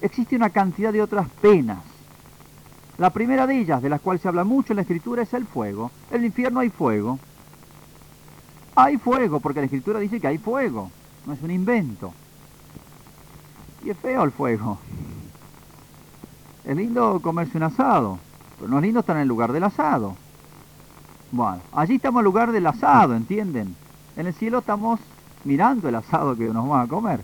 existe 0.02 0.36
una 0.36 0.52
cantidad 0.52 0.94
de 0.94 1.02
otras 1.02 1.28
penas. 1.42 1.80
La 3.00 3.10
primera 3.12 3.48
de 3.48 3.60
ellas, 3.60 3.82
de 3.82 3.90
las 3.90 4.02
cuales 4.02 4.22
se 4.22 4.28
habla 4.28 4.44
mucho 4.44 4.74
en 4.74 4.76
la 4.76 4.82
Escritura, 4.84 5.24
es 5.24 5.34
el 5.34 5.46
fuego. 5.46 5.90
En 6.12 6.18
el 6.18 6.26
infierno 6.26 6.60
hay 6.60 6.70
fuego. 6.70 7.18
Hay 8.76 8.98
fuego, 8.98 9.40
porque 9.40 9.62
la 9.62 9.66
Escritura 9.66 10.00
dice 10.00 10.20
que 10.20 10.28
hay 10.28 10.38
fuego. 10.38 10.92
No 11.26 11.34
es 11.34 11.42
un 11.42 11.50
invento. 11.50 12.14
Y 13.84 13.90
es 13.90 13.98
feo 13.98 14.24
el 14.24 14.32
fuego. 14.32 14.78
Es 16.66 16.76
lindo 16.76 17.20
comerse 17.22 17.58
un 17.58 17.64
asado, 17.64 18.20
pero 18.58 18.70
no 18.70 18.78
es 18.78 18.84
lindo 18.84 19.00
estar 19.00 19.16
en 19.16 19.24
el 19.24 19.28
lugar 19.28 19.52
del 19.52 19.64
asado. 19.64 20.16
Bueno, 21.32 21.62
allí 21.74 21.96
estamos 21.96 22.20
en 22.20 22.22
el 22.22 22.26
lugar 22.26 22.52
del 22.52 22.68
asado, 22.68 23.16
¿entienden? 23.16 23.76
En 24.18 24.28
el 24.28 24.34
cielo 24.34 24.60
estamos 24.60 25.00
mirando 25.44 25.88
el 25.88 25.96
asado 25.96 26.36
que 26.36 26.46
nos 26.46 26.68
vamos 26.68 26.86
a 26.86 26.88
comer. 26.88 27.22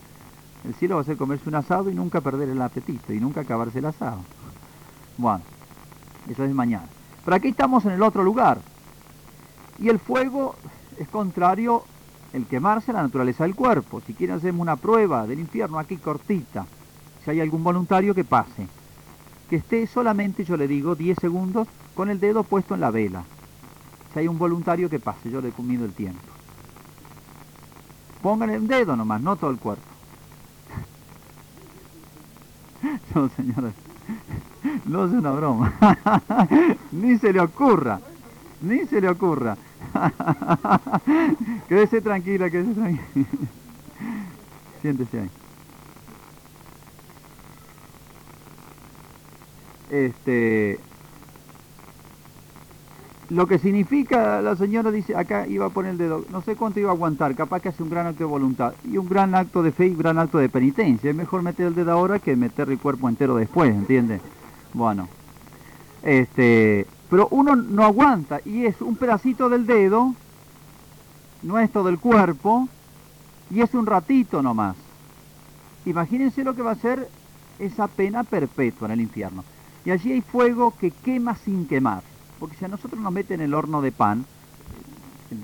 El 0.63 0.73
cielo 0.75 0.95
va 0.95 1.01
a 1.01 1.05
ser 1.05 1.17
comerse 1.17 1.49
un 1.49 1.55
asado 1.55 1.89
y 1.89 1.93
nunca 1.93 2.21
perder 2.21 2.49
el 2.49 2.61
apetito 2.61 3.13
y 3.13 3.19
nunca 3.19 3.41
acabarse 3.41 3.79
el 3.79 3.85
asado. 3.85 4.19
Bueno, 5.17 5.43
eso 6.29 6.43
es 6.43 6.53
mañana. 6.53 6.87
Pero 7.23 7.35
aquí 7.35 7.49
estamos 7.49 7.85
en 7.85 7.91
el 7.91 8.03
otro 8.03 8.23
lugar. 8.23 8.59
Y 9.79 9.89
el 9.89 9.99
fuego 9.99 10.55
es 10.97 11.07
contrario 11.09 11.83
el 12.33 12.45
quemarse 12.45 12.93
la 12.93 13.03
naturaleza 13.03 13.43
del 13.43 13.55
cuerpo. 13.55 14.01
Si 14.05 14.13
quieren 14.13 14.37
hacemos 14.37 14.61
una 14.61 14.75
prueba 14.75 15.27
del 15.27 15.39
infierno 15.39 15.79
aquí 15.79 15.97
cortita. 15.97 16.65
Si 17.23 17.31
hay 17.31 17.41
algún 17.41 17.63
voluntario 17.63 18.13
que 18.15 18.23
pase. 18.23 18.67
Que 19.49 19.57
esté 19.57 19.85
solamente, 19.87 20.43
yo 20.43 20.57
le 20.57 20.67
digo, 20.67 20.95
10 20.95 21.17
segundos 21.19 21.67
con 21.93 22.09
el 22.09 22.19
dedo 22.19 22.43
puesto 22.43 22.73
en 22.73 22.81
la 22.81 22.91
vela. 22.91 23.23
Si 24.13 24.19
hay 24.19 24.27
un 24.27 24.37
voluntario 24.37 24.89
que 24.89 24.99
pase, 24.99 25.29
yo 25.29 25.41
le 25.41 25.51
comido 25.51 25.85
el 25.85 25.93
tiempo. 25.93 26.21
Pongan 28.21 28.49
el 28.49 28.67
dedo 28.67 28.95
nomás, 28.95 29.21
no 29.21 29.35
todo 29.35 29.51
el 29.51 29.57
cuerpo. 29.57 29.83
No, 33.15 33.29
señores. 33.29 33.73
No 34.85 35.05
es 35.05 35.11
una 35.11 35.31
broma. 35.31 35.73
Ni 36.91 37.17
se 37.17 37.31
le 37.31 37.39
ocurra. 37.39 37.99
Ni 38.61 38.85
se 38.85 39.01
le 39.01 39.09
ocurra. 39.09 39.57
quédese 41.69 42.01
tranquila, 42.01 42.49
quédese 42.49 42.73
tranquila. 42.73 43.25
Siéntese 44.81 45.19
ahí. 45.21 45.29
Este, 49.95 50.77
lo 53.29 53.47
que 53.47 53.59
significa, 53.59 54.41
la 54.41 54.57
señora 54.57 54.91
dice, 54.91 55.15
acá 55.15 55.47
iba 55.47 55.67
a 55.67 55.69
poner 55.69 55.91
el 55.91 55.97
dedo, 55.97 56.25
no 56.31 56.41
sé 56.41 56.57
cuánto 56.57 56.81
iba 56.81 56.89
a 56.89 56.93
aguantar, 56.93 57.33
capaz 57.33 57.61
que 57.61 57.69
hace 57.69 57.81
un 57.81 57.89
gran 57.89 58.05
acto 58.05 58.19
de 58.19 58.29
voluntad 58.29 58.73
y 58.83 58.97
un 58.97 59.07
gran 59.07 59.33
acto 59.35 59.63
de 59.63 59.71
fe 59.71 59.87
y 59.87 59.91
un 59.91 59.97
gran 59.97 60.19
acto 60.19 60.37
de 60.37 60.49
penitencia. 60.49 61.09
Es 61.09 61.15
mejor 61.15 61.43
meter 61.43 61.67
el 61.67 61.75
dedo 61.75 61.93
ahora 61.93 62.19
que 62.19 62.35
meter 62.35 62.69
el 62.69 62.77
cuerpo 62.77 63.07
entero 63.07 63.37
después, 63.37 63.73
¿entiendes? 63.73 64.21
Bueno, 64.73 65.07
este, 66.03 66.85
pero 67.09 67.29
uno 67.31 67.55
no 67.55 67.85
aguanta 67.85 68.41
y 68.43 68.65
es 68.65 68.81
un 68.81 68.97
pedacito 68.97 69.47
del 69.47 69.65
dedo, 69.65 70.13
no 71.41 71.57
es 71.57 71.71
todo 71.71 71.87
el 71.87 71.99
cuerpo, 71.99 72.67
y 73.49 73.61
es 73.61 73.73
un 73.73 73.85
ratito 73.85 74.41
nomás. 74.41 74.75
Imagínense 75.85 76.43
lo 76.43 76.53
que 76.53 76.63
va 76.63 76.71
a 76.71 76.75
ser 76.75 77.07
esa 77.59 77.87
pena 77.87 78.25
perpetua 78.25 78.87
en 78.87 78.91
el 78.91 79.01
infierno. 79.01 79.45
Y 79.85 79.91
allí 79.91 80.11
hay 80.11 80.21
fuego 80.21 80.73
que 80.77 80.91
quema 80.91 81.35
sin 81.35 81.67
quemar. 81.67 82.03
Porque 82.39 82.55
si 82.57 82.65
a 82.65 82.67
nosotros 82.67 82.99
nos 82.99 83.13
meten 83.13 83.39
en 83.39 83.45
el 83.45 83.53
horno 83.53 83.81
de 83.81 83.91
pan, 83.91 84.25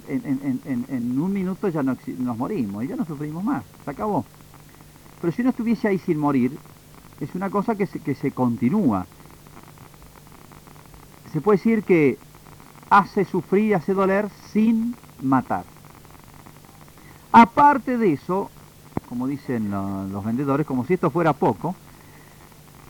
en, 0.08 1.20
un 1.20 1.34
minuto 1.34 1.70
ya 1.70 1.84
no, 1.84 1.96
nos 2.18 2.38
morimos 2.38 2.84
y 2.84 2.88
ya 2.88 2.96
no 2.96 3.06
sufrimos 3.06 3.44
más, 3.44 3.64
se 3.86 3.92
acabó. 3.92 4.26
Pero 5.20 5.32
si 5.34 5.42
uno 5.42 5.52
estuviese 5.52 5.88
ahí 5.88 6.00
sin 6.00 6.18
morir, 6.18 6.58
es 7.20 7.36
una 7.36 7.50
cosa 7.50 7.76
que 7.76 7.86
se, 7.86 8.00
que 8.00 8.16
se 8.16 8.32
continúa. 8.32 9.06
Se 11.32 11.40
puede 11.40 11.58
decir 11.58 11.84
que 11.84 12.18
hace 12.90 13.26
sufrir, 13.26 13.76
hace 13.76 13.94
doler 13.94 14.30
sin 14.52 14.96
matar. 15.22 15.64
Aparte 17.32 17.98
de 17.98 18.14
eso, 18.14 18.50
como 19.08 19.28
dicen 19.28 19.72
los 19.72 20.26
vendedores, 20.26 20.66
como 20.68 20.86
si 20.86 20.96
esto 20.96 21.10
fuera 21.10 21.34
poco, 21.34 21.76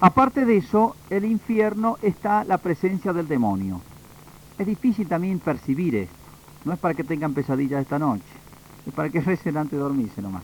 aparte 0.02 0.46
de 0.46 0.58
eso, 0.58 0.96
el 1.10 1.26
infierno 1.26 1.98
está 2.02 2.44
la 2.44 2.58
presencia 2.58 3.14
del 3.14 3.28
demonio. 3.28 3.82
Es 4.58 4.68
difícil 4.68 5.08
también 5.08 5.40
percibir. 5.40 6.08
No 6.66 6.74
es 6.74 6.80
para 6.80 6.94
que 6.94 7.04
tengan 7.04 7.34
pesadillas 7.34 7.82
esta 7.82 7.98
noche. 7.98 8.24
Es 8.86 8.94
para 8.94 9.10
que 9.10 9.22
recen 9.22 9.58
antes 9.58 9.72
de 9.72 9.84
dormirse 9.84 10.22
nomás. 10.22 10.44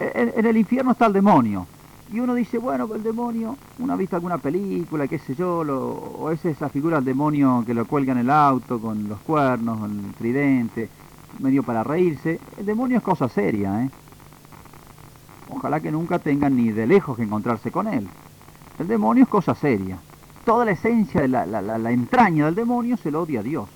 En, 0.00 0.46
el 0.46 0.56
infierno 0.56 0.92
está 0.92 1.06
el 1.06 1.12
demonio. 1.12 1.66
Y 2.12 2.20
uno 2.20 2.34
dice, 2.34 2.58
bueno, 2.58 2.88
el 2.94 3.02
demonio, 3.02 3.56
uno 3.78 3.92
ha 3.92 3.96
visto 3.96 4.16
alguna 4.16 4.36
película, 4.36 5.08
qué 5.08 5.18
sé 5.18 5.34
yo, 5.34 5.60
o 5.60 6.30
es 6.30 6.44
esa 6.44 6.68
figura 6.68 6.96
del 6.96 7.06
demonio 7.06 7.62
que 7.64 7.72
lo 7.72 7.86
cuelga 7.86 8.12
en 8.12 8.18
el 8.18 8.30
auto 8.30 8.78
con 8.78 9.08
los 9.08 9.18
cuernos, 9.20 9.78
con 9.78 9.98
el 9.98 10.12
tridente, 10.14 10.90
medio 11.38 11.62
para 11.62 11.82
reírse. 11.82 12.38
El 12.58 12.66
demonio 12.66 12.98
es 12.98 13.02
cosa 13.02 13.28
seria, 13.28 13.84
¿eh? 13.84 13.90
Ojalá 15.52 15.80
que 15.80 15.92
nunca 15.92 16.18
tengan 16.18 16.56
ni 16.56 16.72
de 16.72 16.86
lejos 16.86 17.16
que 17.16 17.22
encontrarse 17.22 17.70
con 17.70 17.86
él. 17.86 18.08
El 18.78 18.88
demonio 18.88 19.24
es 19.24 19.28
cosa 19.28 19.54
seria 19.54 19.98
toda 20.44 20.64
la 20.64 20.72
esencia, 20.72 21.22
de 21.22 21.28
la, 21.28 21.90
entraña 21.90 22.46
del 22.46 22.54
demonio 22.54 22.96
se 22.96 23.10
lo 23.10 23.22
odia 23.22 23.40
a 23.40 23.42
Dios. 23.42 23.68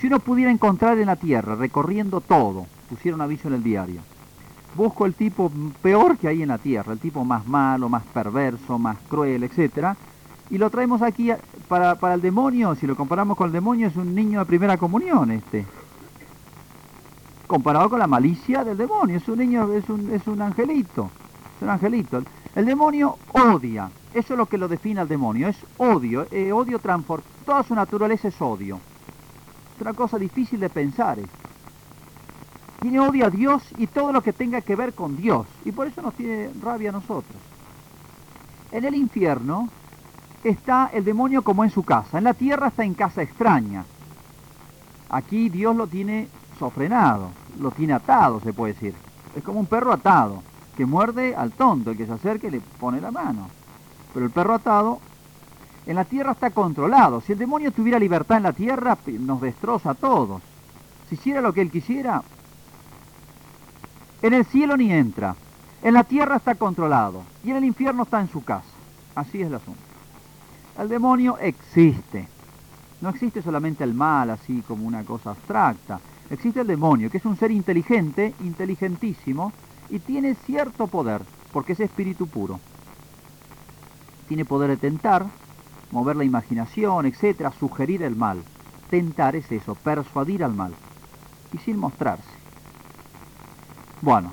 Si 0.00 0.06
uno 0.06 0.18
pudiera 0.20 0.50
encontrar 0.50 0.98
en 0.98 1.06
la 1.06 1.16
tierra, 1.16 1.54
recorriendo 1.54 2.20
todo, 2.20 2.66
pusiera 2.88 3.14
un 3.14 3.22
aviso 3.22 3.48
en 3.48 3.54
el 3.54 3.62
diario, 3.62 4.00
busco 4.74 5.06
el 5.06 5.14
tipo 5.14 5.50
peor 5.82 6.18
que 6.18 6.28
hay 6.28 6.42
en 6.42 6.48
la 6.48 6.58
tierra, 6.58 6.92
el 6.92 6.98
tipo 6.98 7.24
más 7.24 7.46
malo, 7.46 7.88
más 7.88 8.04
perverso, 8.04 8.78
más 8.78 8.98
cruel, 9.08 9.44
etc. 9.44 9.96
Y 10.50 10.58
lo 10.58 10.70
traemos 10.70 11.02
aquí 11.02 11.30
para, 11.68 11.96
para 11.96 12.14
el 12.14 12.20
demonio, 12.20 12.74
si 12.74 12.86
lo 12.86 12.96
comparamos 12.96 13.36
con 13.36 13.46
el 13.46 13.52
demonio, 13.52 13.88
es 13.88 13.96
un 13.96 14.14
niño 14.14 14.40
de 14.40 14.46
primera 14.46 14.76
comunión 14.76 15.30
este. 15.30 15.66
Comparado 17.46 17.90
con 17.90 18.00
la 18.00 18.06
malicia 18.06 18.64
del 18.64 18.76
demonio, 18.76 19.18
es 19.18 19.28
un 19.28 19.38
niño, 19.38 19.72
es 19.72 19.88
un, 19.88 20.12
es 20.12 20.26
un 20.26 20.42
angelito, 20.42 21.10
es 21.56 21.62
un 21.62 21.70
angelito. 21.70 22.22
El 22.54 22.64
demonio 22.64 23.18
odia, 23.32 23.88
eso 24.12 24.34
es 24.34 24.38
lo 24.38 24.46
que 24.46 24.58
lo 24.58 24.66
define 24.66 25.00
al 25.00 25.08
demonio, 25.08 25.48
es 25.48 25.56
odio, 25.78 26.26
eh, 26.30 26.52
odio 26.52 26.78
transform... 26.78 27.22
Toda 27.44 27.62
su 27.62 27.74
naturaleza 27.74 28.28
es 28.28 28.42
odio. 28.42 28.80
Es 29.76 29.80
una 29.80 29.94
cosa 29.94 30.18
difícil 30.18 30.58
de 30.58 30.68
pensar. 30.68 31.18
Tiene 32.80 32.98
odio 32.98 33.26
a 33.26 33.30
Dios 33.30 33.62
y 33.78 33.86
todo 33.86 34.10
lo 34.10 34.22
que 34.22 34.32
tenga 34.32 34.62
que 34.62 34.74
ver 34.74 34.94
con 34.94 35.16
Dios. 35.16 35.46
Y 35.64 35.70
por 35.70 35.86
eso 35.86 36.02
nos 36.02 36.14
tiene 36.14 36.50
rabia 36.60 36.90
a 36.90 36.92
nosotros. 36.92 37.36
En 38.72 38.84
el 38.84 38.96
infierno 38.96 39.68
está 40.42 40.90
el 40.92 41.04
demonio 41.04 41.42
como 41.42 41.62
en 41.62 41.70
su 41.70 41.84
casa. 41.84 42.18
En 42.18 42.24
la 42.24 42.34
tierra 42.34 42.68
está 42.68 42.84
en 42.84 42.94
casa 42.94 43.22
extraña. 43.22 43.84
Aquí 45.08 45.48
Dios 45.48 45.76
lo 45.76 45.86
tiene 45.86 46.28
sofrenado, 46.58 47.30
lo 47.60 47.70
tiene 47.70 47.92
atado, 47.92 48.40
se 48.40 48.52
puede 48.52 48.74
decir. 48.74 48.94
Es 49.34 49.42
como 49.42 49.60
un 49.60 49.66
perro 49.66 49.92
atado, 49.92 50.42
que 50.76 50.86
muerde 50.86 51.34
al 51.34 51.52
tonto, 51.52 51.90
el 51.90 51.96
que 51.96 52.06
se 52.06 52.12
acerca 52.12 52.46
y 52.46 52.50
le 52.50 52.60
pone 52.60 53.00
la 53.00 53.10
mano. 53.10 53.48
Pero 54.12 54.26
el 54.26 54.32
perro 54.32 54.54
atado 54.54 55.00
en 55.86 55.94
la 55.94 56.04
tierra 56.04 56.32
está 56.32 56.50
controlado. 56.50 57.20
Si 57.20 57.32
el 57.32 57.38
demonio 57.38 57.70
tuviera 57.70 57.98
libertad 57.98 58.38
en 58.38 58.42
la 58.44 58.52
tierra, 58.52 58.98
nos 59.06 59.40
destroza 59.40 59.90
a 59.90 59.94
todos. 59.94 60.42
Si 61.08 61.14
hiciera 61.14 61.40
lo 61.40 61.52
que 61.52 61.60
él 61.60 61.70
quisiera, 61.70 62.22
en 64.22 64.34
el 64.34 64.44
cielo 64.46 64.76
ni 64.76 64.92
entra. 64.92 65.36
En 65.82 65.94
la 65.94 66.04
tierra 66.04 66.36
está 66.36 66.54
controlado. 66.56 67.22
Y 67.44 67.50
en 67.50 67.56
el 67.56 67.64
infierno 67.64 68.02
está 68.02 68.20
en 68.20 68.28
su 68.28 68.42
casa. 68.42 68.66
Así 69.14 69.40
es 69.40 69.46
el 69.46 69.54
asunto. 69.54 69.80
El 70.78 70.88
demonio 70.88 71.38
existe. 71.38 72.28
No 73.00 73.10
existe 73.10 73.42
solamente 73.42 73.84
el 73.84 73.94
mal, 73.94 74.30
así 74.30 74.62
como 74.66 74.86
una 74.86 75.04
cosa 75.04 75.30
abstracta. 75.30 76.00
Existe 76.30 76.60
el 76.60 76.66
demonio, 76.66 77.10
que 77.10 77.18
es 77.18 77.24
un 77.24 77.36
ser 77.36 77.50
inteligente, 77.50 78.34
inteligentísimo, 78.40 79.52
y 79.90 80.00
tiene 80.00 80.34
cierto 80.34 80.86
poder, 80.86 81.22
porque 81.52 81.74
es 81.74 81.80
espíritu 81.80 82.26
puro 82.26 82.58
tiene 84.26 84.44
poder 84.44 84.70
de 84.70 84.76
tentar, 84.76 85.26
mover 85.90 86.16
la 86.16 86.24
imaginación, 86.24 87.06
etcétera, 87.06 87.52
sugerir 87.52 88.02
el 88.02 88.16
mal. 88.16 88.42
Tentar 88.90 89.36
es 89.36 89.50
eso, 89.50 89.74
persuadir 89.74 90.44
al 90.44 90.54
mal. 90.54 90.74
Y 91.52 91.58
sin 91.58 91.78
mostrarse. 91.78 92.24
Bueno, 94.02 94.32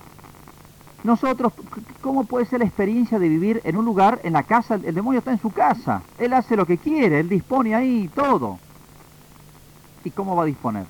nosotros, 1.03 1.53
¿cómo 2.01 2.25
puede 2.25 2.45
ser 2.45 2.59
la 2.59 2.65
experiencia 2.65 3.19
de 3.19 3.29
vivir 3.29 3.61
en 3.63 3.77
un 3.77 3.85
lugar, 3.85 4.19
en 4.23 4.33
la 4.33 4.43
casa? 4.43 4.75
El 4.75 4.95
demonio 4.95 5.19
está 5.19 5.31
en 5.31 5.39
su 5.39 5.51
casa. 5.51 6.03
Él 6.17 6.33
hace 6.33 6.55
lo 6.55 6.65
que 6.65 6.77
quiere, 6.77 7.19
él 7.19 7.29
dispone 7.29 7.75
ahí 7.75 8.09
todo. 8.13 8.59
¿Y 10.03 10.11
cómo 10.11 10.35
va 10.35 10.43
a 10.43 10.47
disponer? 10.47 10.85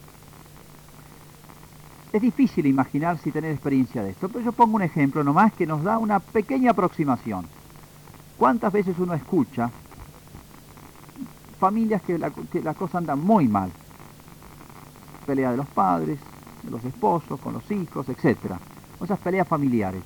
Es 2.13 2.21
difícil 2.21 2.67
imaginarse 2.67 3.29
y 3.29 3.31
tener 3.31 3.51
experiencia 3.51 4.03
de 4.03 4.11
esto, 4.11 4.29
pero 4.29 4.45
yo 4.45 4.51
pongo 4.51 4.75
un 4.75 4.83
ejemplo 4.83 5.23
nomás 5.23 5.51
que 5.53 5.65
nos 5.65 5.83
da 5.83 5.97
una 5.97 6.19
pequeña 6.19 6.69
aproximación. 6.69 7.47
¿Cuántas 8.37 8.71
veces 8.71 8.99
uno 8.99 9.15
escucha 9.15 9.71
familias 11.59 12.03
que 12.03 12.19
la, 12.19 12.73
cosa 12.75 12.99
anda 12.99 13.15
muy 13.15 13.47
mal? 13.47 13.71
Pelea 15.25 15.51
de 15.51 15.57
los 15.57 15.67
padres, 15.69 16.19
de 16.61 16.69
los 16.69 16.85
esposos, 16.85 17.39
con 17.39 17.53
los 17.53 17.71
hijos, 17.71 18.07
etc. 18.07 18.57
Esas 19.03 19.17
peleas 19.17 19.47
familiares. 19.47 20.03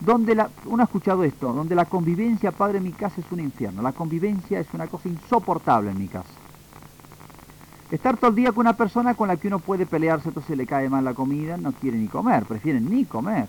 Donde 0.00 0.32
uno 0.64 0.82
ha 0.82 0.86
escuchado 0.86 1.22
esto, 1.22 1.52
donde 1.52 1.76
la 1.76 1.84
convivencia, 1.84 2.50
padre, 2.50 2.78
en 2.78 2.84
mi 2.84 2.92
casa 2.92 3.20
es 3.20 3.30
un 3.30 3.38
infierno. 3.38 3.82
La 3.82 3.92
convivencia 3.92 4.58
es 4.58 4.66
una 4.74 4.88
cosa 4.88 5.08
insoportable 5.08 5.92
en 5.92 5.98
mi 5.98 6.08
casa. 6.08 6.45
Estar 7.90 8.16
todo 8.16 8.30
el 8.30 8.36
día 8.36 8.50
con 8.50 8.62
una 8.62 8.76
persona 8.76 9.14
con 9.14 9.28
la 9.28 9.36
que 9.36 9.46
uno 9.46 9.60
puede 9.60 9.86
pelearse, 9.86 10.28
entonces 10.28 10.56
le 10.56 10.66
cae 10.66 10.88
mal 10.88 11.04
la 11.04 11.14
comida, 11.14 11.56
no 11.56 11.72
quiere 11.72 11.96
ni 11.96 12.08
comer, 12.08 12.44
prefieren 12.44 12.90
ni 12.90 13.04
comer. 13.04 13.46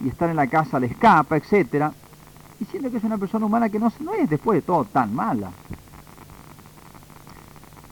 Y 0.00 0.08
estar 0.08 0.30
en 0.30 0.36
la 0.36 0.46
casa 0.46 0.78
le 0.78 0.86
escapa, 0.86 1.36
etcétera. 1.36 1.92
Diciendo 2.60 2.90
que 2.90 2.98
es 2.98 3.04
una 3.04 3.18
persona 3.18 3.46
humana 3.46 3.68
que 3.68 3.80
no, 3.80 3.88
es 3.88 4.30
después 4.30 4.58
de 4.58 4.62
todo 4.62 4.84
tan 4.84 5.14
mala. 5.14 5.50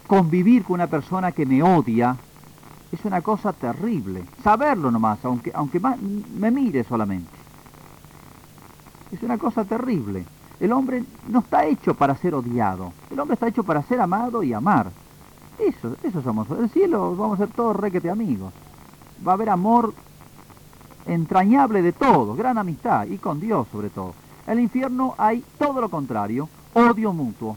Convivir 0.07 0.63
con 0.63 0.75
una 0.75 0.87
persona 0.87 1.33
que 1.33 1.45
me 1.45 1.63
odia 1.63 2.17
es 2.93 3.05
una 3.05 3.21
cosa 3.21 3.53
terrible. 3.53 4.25
Saberlo 4.45 4.93
nomás, 4.93 5.25
aunque, 5.25 5.51
aunque 5.55 5.81
me 5.81 6.51
mire 6.53 6.85
solamente. 6.85 7.31
Es 9.11 9.23
una 9.23 9.39
cosa 9.39 9.65
terrible. 9.65 10.25
El 10.61 10.73
hombre 10.73 11.03
no 11.29 11.41
está 11.41 11.67
hecho 11.67 11.95
para 11.95 12.15
ser 12.15 12.35
odiado. 12.35 12.93
El 13.11 13.19
hombre 13.19 13.35
está 13.35 13.49
hecho 13.49 13.65
para 13.65 13.83
ser 13.83 14.01
amado 14.01 14.43
y 14.43 14.53
amar. 14.53 14.91
Eso, 15.59 15.97
eso 16.03 16.23
somos. 16.23 16.51
El 16.51 16.69
cielo 16.71 17.15
vamos 17.17 17.41
a 17.41 17.47
ser 17.47 17.55
todos 17.55 17.77
requete 17.77 18.11
amigos. 18.11 18.53
Va 19.27 19.33
a 19.33 19.35
haber 19.35 19.51
amor 19.51 19.95
entrañable 21.07 21.83
de 21.83 21.93
todos, 21.93 22.37
gran 22.37 22.59
amistad, 22.59 23.07
y 23.07 23.19
con 23.19 23.41
Dios 23.41 23.67
sobre 23.71 23.91
todo. 23.91 24.15
En 24.47 24.55
el 24.55 24.61
infierno 24.61 25.15
hay 25.17 25.45
todo 25.59 25.81
lo 25.81 25.89
contrario, 25.89 26.49
odio 26.75 27.13
mutuo. 27.13 27.57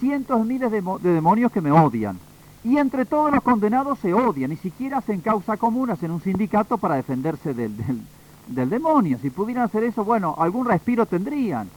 Cientos 0.00 0.38
de 0.38 0.44
miles 0.44 0.70
de, 0.70 0.82
demonios 1.12 1.52
que 1.52 1.60
me 1.60 1.72
odian. 1.72 2.18
Y 2.62 2.78
entre 2.78 3.04
todos 3.04 3.30
los 3.30 3.42
condenados 3.42 3.98
se 3.98 4.14
odian, 4.14 4.50
ni 4.50 4.56
siquiera 4.56 4.98
hacen 4.98 5.20
causa 5.20 5.56
común, 5.56 5.90
hacen 5.90 6.10
un 6.10 6.22
sindicato 6.22 6.78
para 6.78 6.94
defenderse 6.96 7.52
del, 7.52 7.76
del, 7.76 8.00
del 8.48 8.70
demonio. 8.70 9.18
Si 9.20 9.30
pudieran 9.30 9.64
hacer 9.64 9.84
eso, 9.84 10.04
bueno, 10.04 10.34
algún 10.38 10.66
respiro 10.66 11.04
tendrían. 11.04 11.68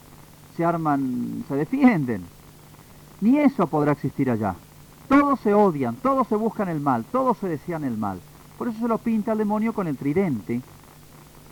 Se 0.56 0.64
arman, 0.64 1.44
se 1.46 1.54
defienden. 1.54 2.24
Ni 3.20 3.38
eso 3.38 3.66
podrá 3.66 3.92
existir 3.92 4.30
allá. 4.30 4.54
Todos 5.08 5.40
se 5.40 5.54
odian, 5.54 5.96
todos 5.96 6.28
se 6.28 6.36
buscan 6.36 6.68
el 6.68 6.80
mal, 6.80 7.04
todos 7.10 7.38
se 7.38 7.48
desean 7.48 7.84
el 7.84 7.96
mal. 7.96 8.20
Por 8.56 8.68
eso 8.68 8.78
se 8.78 8.88
lo 8.88 8.98
pinta 8.98 9.32
el 9.32 9.38
demonio 9.38 9.72
con 9.72 9.86
el 9.86 9.96
tridente, 9.96 10.60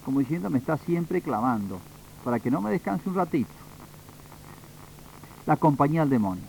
como 0.05 0.21
diciendo 0.21 0.51
me 0.51 0.59
está 0.59 0.77
siempre 0.77 1.23
clamando, 1.23 1.79
para 2.23 2.39
que 2.39 2.51
no 2.51 2.61
me 2.61 2.71
descanse 2.71 3.09
un 3.09 3.15
ratito. 3.15 3.51
La 5.47 5.57
compañía 5.57 6.01
del 6.01 6.11
demonio. 6.11 6.45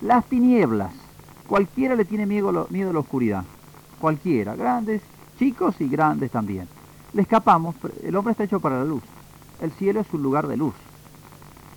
Las 0.00 0.24
tinieblas. 0.24 0.92
Cualquiera 1.46 1.94
le 1.94 2.04
tiene 2.04 2.26
miedo, 2.26 2.66
miedo 2.70 2.90
a 2.90 2.92
la 2.92 2.98
oscuridad. 3.00 3.44
Cualquiera. 4.00 4.56
Grandes, 4.56 5.02
chicos 5.38 5.80
y 5.80 5.88
grandes 5.88 6.30
también. 6.30 6.68
Le 7.12 7.22
escapamos. 7.22 7.74
El 8.02 8.16
hombre 8.16 8.32
está 8.32 8.44
hecho 8.44 8.60
para 8.60 8.78
la 8.78 8.84
luz. 8.84 9.02
El 9.60 9.70
cielo 9.72 10.00
es 10.00 10.12
un 10.12 10.22
lugar 10.22 10.46
de 10.46 10.56
luz. 10.56 10.74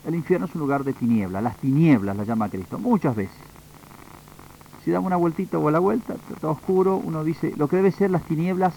El 0.06 0.16
infierno 0.16 0.48
es 0.48 0.56
un 0.56 0.62
lugar 0.62 0.84
de 0.84 0.94
tiniebla. 0.94 1.42
Las 1.42 1.58
tinieblas 1.58 2.16
la 2.18 2.24
llama 2.24 2.50
Cristo. 2.50 2.80
Muchas 2.80 3.16
veces. 3.16 3.38
Si 4.84 4.90
damos 4.90 5.08
una 5.08 5.16
vueltita 5.16 5.60
o 5.60 5.70
la 5.70 5.80
vuelta, 5.80 6.16
todo 6.40 6.52
oscuro, 6.52 6.98
uno 6.98 7.24
dice, 7.24 7.54
lo 7.56 7.68
que 7.68 7.76
debe 7.76 7.92
ser 7.92 8.10
las 8.10 8.24
tinieblas, 8.24 8.74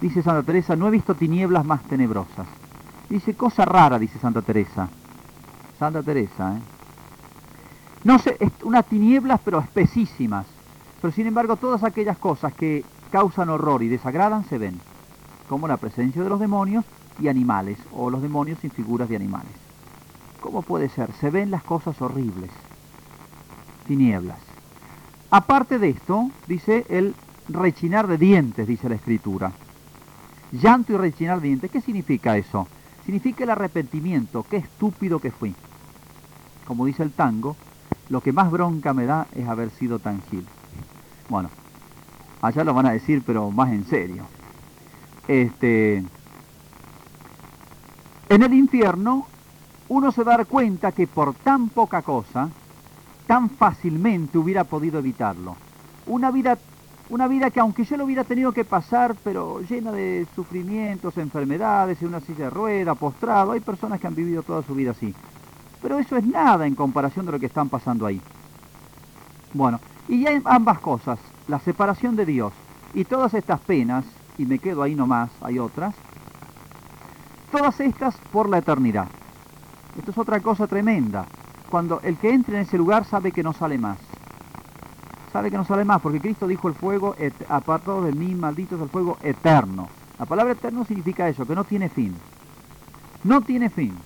dice 0.00 0.22
Santa 0.22 0.44
Teresa, 0.44 0.76
no 0.76 0.86
he 0.86 0.90
visto 0.90 1.16
tinieblas 1.16 1.64
más 1.64 1.82
tenebrosas. 1.82 2.46
Dice, 3.08 3.34
cosa 3.34 3.64
rara, 3.64 3.98
dice 3.98 4.20
Santa 4.20 4.40
Teresa. 4.40 4.88
Santa 5.78 6.02
Teresa, 6.02 6.56
¿eh? 6.56 6.60
No 8.04 8.18
sé, 8.18 8.38
unas 8.62 8.86
tinieblas 8.86 9.40
pero 9.44 9.58
espesísimas. 9.58 10.46
Pero 11.00 11.12
sin 11.12 11.26
embargo 11.26 11.56
todas 11.56 11.82
aquellas 11.82 12.18
cosas 12.18 12.52
que 12.54 12.84
causan 13.10 13.48
horror 13.48 13.82
y 13.82 13.88
desagradan 13.88 14.44
se 14.44 14.58
ven. 14.58 14.80
Como 15.48 15.66
la 15.66 15.76
presencia 15.76 16.22
de 16.22 16.28
los 16.28 16.40
demonios 16.40 16.84
y 17.20 17.28
animales, 17.28 17.78
o 17.92 18.08
los 18.10 18.22
demonios 18.22 18.58
sin 18.60 18.70
figuras 18.70 19.08
de 19.08 19.16
animales. 19.16 19.69
¿Cómo 20.40 20.62
puede 20.62 20.88
ser? 20.88 21.12
Se 21.20 21.30
ven 21.30 21.50
las 21.50 21.62
cosas 21.62 22.00
horribles. 22.00 22.50
Tinieblas. 23.86 24.38
Aparte 25.30 25.78
de 25.78 25.90
esto, 25.90 26.30
dice 26.48 26.86
el 26.88 27.14
rechinar 27.48 28.06
de 28.06 28.18
dientes, 28.18 28.66
dice 28.66 28.88
la 28.88 28.96
escritura. 28.96 29.52
Llanto 30.52 30.92
y 30.92 30.96
rechinar 30.96 31.40
de 31.40 31.48
dientes. 31.48 31.70
¿Qué 31.70 31.80
significa 31.80 32.36
eso? 32.36 32.66
Significa 33.04 33.44
el 33.44 33.50
arrepentimiento. 33.50 34.44
Qué 34.48 34.56
estúpido 34.56 35.20
que 35.20 35.30
fui. 35.30 35.54
Como 36.66 36.86
dice 36.86 37.02
el 37.02 37.12
tango, 37.12 37.56
lo 38.08 38.20
que 38.20 38.32
más 38.32 38.50
bronca 38.50 38.92
me 38.92 39.06
da 39.06 39.26
es 39.34 39.46
haber 39.46 39.70
sido 39.70 39.98
tan 39.98 40.22
gil. 40.30 40.46
Bueno, 41.28 41.50
allá 42.42 42.64
lo 42.64 42.74
van 42.74 42.86
a 42.86 42.92
decir, 42.92 43.22
pero 43.24 43.50
más 43.50 43.70
en 43.70 43.86
serio. 43.86 44.24
Este, 45.28 46.02
en 48.28 48.42
el 48.42 48.54
infierno 48.54 49.26
uno 49.90 50.12
se 50.12 50.22
da 50.22 50.44
cuenta 50.44 50.92
que 50.92 51.08
por 51.08 51.34
tan 51.34 51.68
poca 51.68 52.02
cosa, 52.02 52.48
tan 53.26 53.50
fácilmente 53.50 54.38
hubiera 54.38 54.62
podido 54.62 55.00
evitarlo. 55.00 55.56
Una 56.06 56.30
vida, 56.30 56.56
una 57.08 57.26
vida 57.26 57.50
que 57.50 57.58
aunque 57.58 57.84
yo 57.84 57.96
lo 57.96 58.04
hubiera 58.04 58.22
tenido 58.22 58.52
que 58.52 58.64
pasar, 58.64 59.16
pero 59.24 59.60
llena 59.62 59.90
de 59.90 60.28
sufrimientos, 60.36 61.18
enfermedades, 61.18 62.00
en 62.00 62.08
una 62.08 62.20
silla 62.20 62.44
de 62.44 62.50
rueda, 62.50 62.94
postrado, 62.94 63.50
hay 63.50 63.60
personas 63.60 64.00
que 64.00 64.06
han 64.06 64.14
vivido 64.14 64.44
toda 64.44 64.62
su 64.62 64.76
vida 64.76 64.92
así. 64.92 65.12
Pero 65.82 65.98
eso 65.98 66.16
es 66.16 66.24
nada 66.24 66.68
en 66.68 66.76
comparación 66.76 67.26
de 67.26 67.32
lo 67.32 67.40
que 67.40 67.46
están 67.46 67.68
pasando 67.68 68.06
ahí. 68.06 68.20
Bueno, 69.52 69.80
y 70.08 70.24
hay 70.24 70.40
ambas 70.44 70.78
cosas, 70.78 71.18
la 71.48 71.58
separación 71.58 72.14
de 72.14 72.26
Dios 72.26 72.52
y 72.94 73.04
todas 73.04 73.34
estas 73.34 73.58
penas, 73.58 74.04
y 74.38 74.46
me 74.46 74.60
quedo 74.60 74.84
ahí 74.84 74.94
nomás, 74.94 75.30
hay 75.40 75.58
otras, 75.58 75.96
todas 77.50 77.80
estas 77.80 78.14
por 78.32 78.48
la 78.48 78.58
eternidad. 78.58 79.08
Esto 79.98 80.10
es 80.10 80.18
otra 80.18 80.40
cosa 80.40 80.66
tremenda. 80.66 81.26
Cuando 81.68 82.00
el 82.02 82.16
que 82.16 82.32
entre 82.32 82.56
en 82.56 82.62
ese 82.62 82.78
lugar 82.78 83.04
sabe 83.04 83.32
que 83.32 83.42
no 83.42 83.52
sale 83.52 83.78
más. 83.78 83.98
Sabe 85.32 85.50
que 85.50 85.56
no 85.56 85.64
sale 85.64 85.84
más, 85.84 86.00
porque 86.00 86.20
Cristo 86.20 86.48
dijo 86.48 86.68
el 86.68 86.74
fuego, 86.74 87.14
apartado 87.48 88.02
de 88.02 88.12
mí, 88.12 88.34
malditos 88.34 88.80
el 88.80 88.88
fuego 88.88 89.18
eterno. 89.22 89.88
La 90.18 90.26
palabra 90.26 90.52
eterno 90.52 90.84
significa 90.84 91.28
eso, 91.28 91.46
que 91.46 91.54
no 91.54 91.64
tiene 91.64 91.88
fin. 91.88 92.14
No 93.22 93.40
tiene 93.40 93.70
fin. 93.70 93.96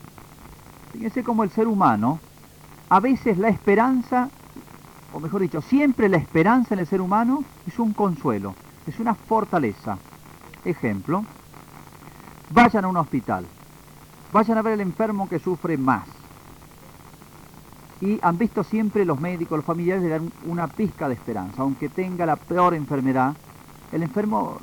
Fíjense 0.93 1.25
como 1.25 1.43
el 1.43 1.51
ser 1.51 1.67
humano, 1.67 2.21
a 2.89 3.01
veces 3.01 3.39
la 3.39 3.49
esperanza, 3.49 4.29
o 5.13 5.21
mejor 5.21 5.41
dicho, 5.41 5.61
siempre 5.63 6.09
la 6.09 6.19
esperanza 6.19 6.75
en 6.75 6.81
el 6.81 6.87
ser 6.87 7.01
humano 7.01 7.43
es 7.67 7.79
un 7.79 7.95
consuelo, 7.95 8.55
es 8.87 9.01
una 9.01 9.15
fortaleza. 9.15 9.99
Ejemplo, 10.65 11.25
vayan 12.51 12.85
a 12.85 12.89
un 12.89 12.97
hospital. 12.97 13.47
Vayan 14.35 14.59
a 14.59 14.63
ver 14.63 14.73
al 14.73 14.81
enfermo 14.81 15.29
que 15.29 15.39
sufre 15.39 15.77
más. 15.77 16.09
Y 18.01 18.19
han 18.21 18.37
visto 18.37 18.65
siempre 18.65 19.05
los 19.05 19.21
médicos, 19.21 19.59
los 19.59 19.65
familiares 19.65 20.03
le 20.03 20.09
dan 20.09 20.33
una 20.47 20.67
pizca 20.67 21.09
de 21.09 21.15
esperanza. 21.15 21.63
Aunque 21.63 21.89
tenga 21.89 22.27
la 22.27 22.35
peor 22.35 22.75
enfermedad, 22.75 23.37
el 23.93 24.03
enfermo 24.03 24.59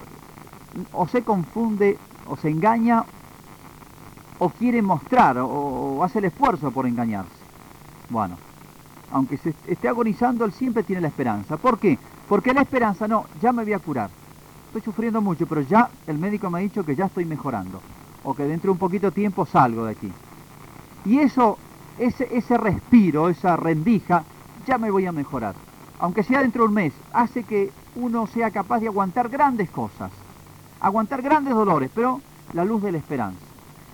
o 0.91 1.07
se 1.07 1.23
confunde 1.23 1.97
o 2.27 2.35
se 2.35 2.49
engaña 2.49 3.05
o 4.39 4.49
quiere 4.49 4.81
mostrar 4.81 5.37
o, 5.39 6.03
hace 6.03 6.19
el 6.19 6.25
esfuerzo 6.25 6.71
por 6.71 6.85
engañarse. 6.85 7.31
Bueno, 8.09 8.35
aunque 9.09 9.37
se 9.37 9.55
esté 9.67 9.87
agonizando, 9.87 10.43
él 10.43 10.51
siempre 10.51 10.83
tiene 10.83 11.01
la 11.01 11.07
esperanza. 11.07 11.55
¿Por 11.55 11.79
qué? 11.79 11.97
Porque 12.27 12.53
la 12.53 12.63
esperanza, 12.63 13.07
no, 13.07 13.23
ya 13.41 13.53
me 13.53 13.63
voy 13.63 13.71
a 13.71 13.79
curar. 13.79 14.09
Estoy 14.65 14.81
sufriendo 14.81 15.21
mucho, 15.21 15.47
pero 15.47 15.61
ya 15.61 15.89
el 16.07 16.17
médico 16.17 16.49
me 16.49 16.59
ha 16.59 16.61
dicho 16.61 16.83
que 16.83 16.93
ya 16.93 17.05
estoy 17.05 17.23
mejorando 17.23 17.79
o 18.23 18.33
que 18.33 18.43
dentro 18.43 18.69
de 18.69 18.73
un 18.73 18.77
poquito 18.77 19.11
tiempo 19.11 19.45
salgo 19.45 19.85
de 19.85 19.91
aquí. 19.91 20.11
Y 21.05 21.19
eso, 21.19 21.57
ese, 21.97 22.27
ese 22.35 22.57
respiro, 22.57 23.29
esa 23.29 23.55
rendija, 23.55 24.23
ya 24.67 24.77
me 24.77 24.91
voy 24.91 25.05
a 25.05 25.11
mejorar. 25.11 25.55
Aunque 25.99 26.23
sea 26.23 26.41
dentro 26.41 26.63
de 26.63 26.69
un 26.69 26.75
mes, 26.75 26.93
hace 27.13 27.43
que 27.43 27.71
uno 27.95 28.27
sea 28.27 28.51
capaz 28.51 28.79
de 28.79 28.87
aguantar 28.87 29.29
grandes 29.29 29.69
cosas, 29.69 30.11
aguantar 30.79 31.21
grandes 31.21 31.53
dolores, 31.53 31.89
pero 31.93 32.21
la 32.53 32.65
luz 32.65 32.81
de 32.81 32.91
la 32.91 32.97
esperanza. 32.97 33.39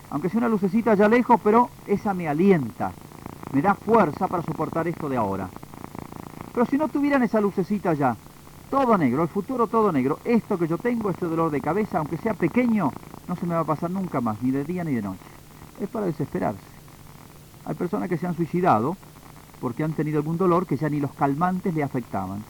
Aunque 0.09 0.29
sea 0.29 0.39
una 0.39 0.49
lucecita 0.49 0.91
allá 0.91 1.09
lejos, 1.09 1.39
pero 1.43 1.69
esa 1.85 2.13
me 2.13 2.27
alienta, 2.27 2.91
me 3.51 3.61
da 3.61 3.75
fuerza 3.75 4.27
para 4.27 4.43
soportar 4.43 4.87
esto 4.87 5.09
de 5.09 5.17
ahora. 5.17 5.49
Pero 6.53 6.65
si 6.65 6.77
no 6.77 6.87
tuvieran 6.87 7.23
esa 7.23 7.41
lucecita 7.41 7.91
allá, 7.91 8.15
todo 8.69 8.97
negro, 8.97 9.23
el 9.23 9.29
futuro 9.29 9.67
todo 9.67 9.91
negro, 9.91 10.19
esto 10.25 10.57
que 10.57 10.67
yo 10.67 10.77
tengo, 10.77 11.09
este 11.09 11.25
dolor 11.25 11.51
de 11.51 11.61
cabeza, 11.61 11.99
aunque 11.99 12.17
sea 12.17 12.33
pequeño, 12.33 12.91
no 13.27 13.35
se 13.35 13.45
me 13.45 13.55
va 13.55 13.61
a 13.61 13.65
pasar 13.65 13.91
nunca 13.91 14.21
más, 14.21 14.41
ni 14.41 14.51
de 14.51 14.63
día 14.63 14.83
ni 14.83 14.93
de 14.93 15.01
noche. 15.01 15.19
Es 15.81 15.89
para 15.89 16.05
desesperarse. 16.05 16.61
Hay 17.65 17.75
personas 17.75 18.09
que 18.09 18.17
se 18.17 18.25
han 18.25 18.35
suicidado 18.35 18.95
porque 19.59 19.83
han 19.83 19.93
tenido 19.93 20.19
algún 20.19 20.37
dolor 20.37 20.65
que 20.65 20.77
ya 20.77 20.89
ni 20.89 20.99
los 20.99 21.11
calmantes 21.11 21.73
le 21.73 21.83
afectaban. 21.83 22.43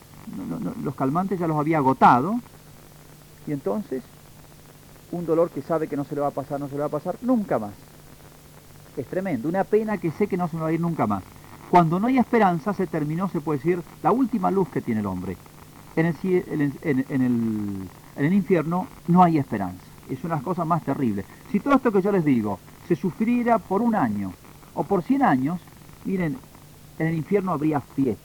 los 0.82 0.94
calmantes 0.94 1.40
ya 1.40 1.46
los 1.46 1.56
había 1.56 1.78
agotado 1.78 2.38
y 3.46 3.52
entonces 3.52 4.02
un 5.10 5.24
dolor 5.24 5.50
que 5.50 5.62
sabe 5.62 5.88
que 5.88 5.96
no 5.96 6.04
se 6.04 6.14
le 6.14 6.20
va 6.20 6.28
a 6.28 6.32
pasar, 6.32 6.60
no 6.60 6.68
se 6.68 6.74
le 6.74 6.80
va 6.80 6.86
a 6.86 6.90
pasar 6.90 7.16
nunca 7.22 7.58
más. 7.58 7.72
Es 8.96 9.06
tremendo, 9.06 9.48
una 9.48 9.64
pena 9.64 9.98
que 9.98 10.10
sé 10.10 10.26
que 10.26 10.36
no 10.36 10.48
se 10.48 10.56
me 10.56 10.62
va 10.62 10.68
a 10.68 10.72
ir 10.72 10.80
nunca 10.80 11.06
más. 11.06 11.22
Cuando 11.70 11.98
no 11.98 12.06
hay 12.06 12.18
esperanza 12.18 12.74
se 12.74 12.86
terminó, 12.86 13.28
se 13.28 13.40
puede 13.40 13.58
decir, 13.58 13.82
la 14.02 14.12
última 14.12 14.50
luz 14.50 14.68
que 14.68 14.80
tiene 14.80 15.00
el 15.00 15.06
hombre. 15.06 15.36
en 15.96 16.06
el, 18.16 18.32
infierno 18.32 18.86
no 19.06 19.22
hay 19.22 19.38
esperanza. 19.38 19.87
Es 20.08 20.24
una 20.24 20.40
cosa 20.40 20.64
más 20.64 20.82
terrible. 20.82 21.24
Si 21.50 21.60
todo 21.60 21.74
esto 21.74 21.92
que 21.92 22.02
yo 22.02 22.12
les 22.12 22.24
digo 22.24 22.58
se 22.86 22.96
sufriera 22.96 23.58
por 23.58 23.82
un 23.82 23.94
año 23.94 24.32
o 24.74 24.84
por 24.84 25.02
100 25.02 25.22
años, 25.22 25.60
miren, 26.04 26.38
en 26.98 27.06
el 27.06 27.14
infierno 27.14 27.52
habría 27.52 27.80
fiesta. 27.80 28.22